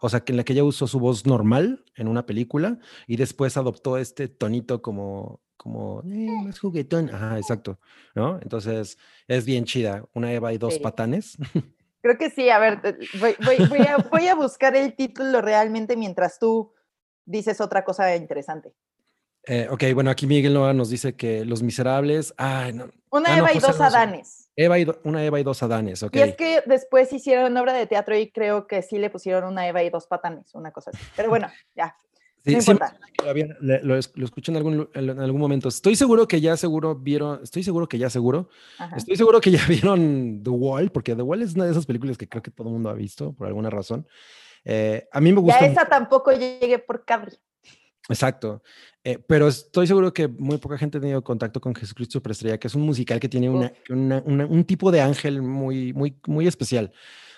[0.01, 3.17] O sea, que en la que ella usó su voz normal en una película y
[3.17, 7.09] después adoptó este tonito como, como, eh, más juguetón.
[7.13, 7.79] Ajá, exacto.
[8.15, 8.39] ¿No?
[8.41, 8.97] Entonces,
[9.27, 10.03] es bien chida.
[10.13, 10.79] Una Eva y dos Sí.
[10.79, 11.37] patanes.
[12.01, 12.81] Creo que sí, a ver,
[13.19, 16.73] voy, voy- voy a, voy a buscar el título realmente mientras tú
[17.25, 18.73] dices otra cosa interesante.
[19.45, 22.33] Eh, ok, bueno, aquí Miguel Nova nos dice que Los Miserables.
[22.37, 22.85] Ay, no.
[23.11, 23.79] Una Ah, no, Eva y dos.
[23.79, 24.40] Adanes.
[24.61, 26.15] Eva y do- una Eva y dos Adanes, ok.
[26.15, 29.67] Y es que después hicieron obra de teatro y creo que sí le pusieron una
[29.67, 31.03] Eva y dos patanes, una cosa así.
[31.15, 31.95] Pero bueno, ya.
[32.43, 35.69] Sí, no sí lo, lo lo escuché en algún, en algún momento.
[35.69, 38.49] Estoy seguro que ya seguro vieron, estoy seguro que ya seguro,
[38.79, 38.95] Ajá.
[38.97, 42.17] estoy seguro que ya vieron The Wall, porque The Wall es una de esas películas
[42.17, 44.07] que creo que todo el mundo ha visto por alguna razón.
[44.65, 45.65] Eh, a mí me Ya gusta.
[45.67, 47.37] esa tampoco llegué por cable.
[48.09, 48.61] Exacto.
[49.03, 52.67] Eh, pero estoy seguro que muy poca gente ha tenido contacto con Jesucristo Superestrella, que
[52.67, 56.47] es un musical que tiene una, una- una- un tipo de ángel muy, muy, muy
[56.47, 56.91] especial.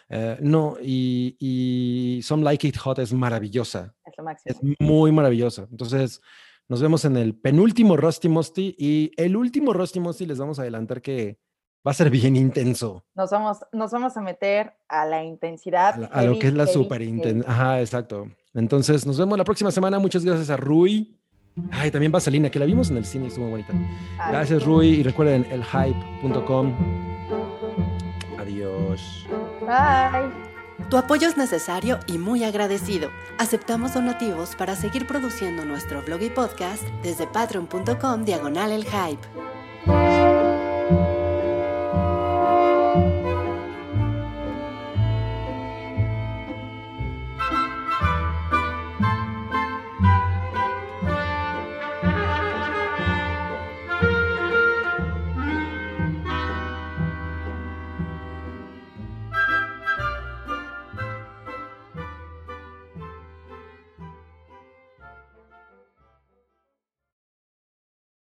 [0.10, 3.96] Eh, no, y, y Some Like It Hot es maravillosa.
[4.06, 4.76] Es lo Es máximo.
[4.80, 5.68] muy maravillosa.
[5.72, 6.22] Entonces,
[6.68, 10.64] nos vemos en el penúltimo Rusty Musty y el último Rusty Musty les vamos a
[10.64, 11.38] adelantar que
[11.86, 13.04] va a ser bien intenso.
[13.16, 15.96] Nos vamos, nos vamos a meter a la intensidad.
[15.96, 17.50] A, la- a lo que es la super intensa.
[17.50, 18.28] Ajá, exacto.
[18.54, 20.00] Entonces, nos vemos la próxima semana.
[20.00, 21.18] Muchas gracias a Rui.
[21.72, 23.74] Ay, también Vaselina, que la vimos en el cine y estuvo bonita.
[24.30, 24.88] Gracias, Rui.
[24.88, 26.74] Y recuerden, elhype.com.
[28.40, 29.28] Adiós.
[29.62, 30.32] Bye.
[30.90, 33.10] Tu apoyo es necesario y muy agradecido.
[33.38, 39.22] Aceptamos donativos para seguir produciendo nuestro blog y podcast desde patreon.com diagonal el hype.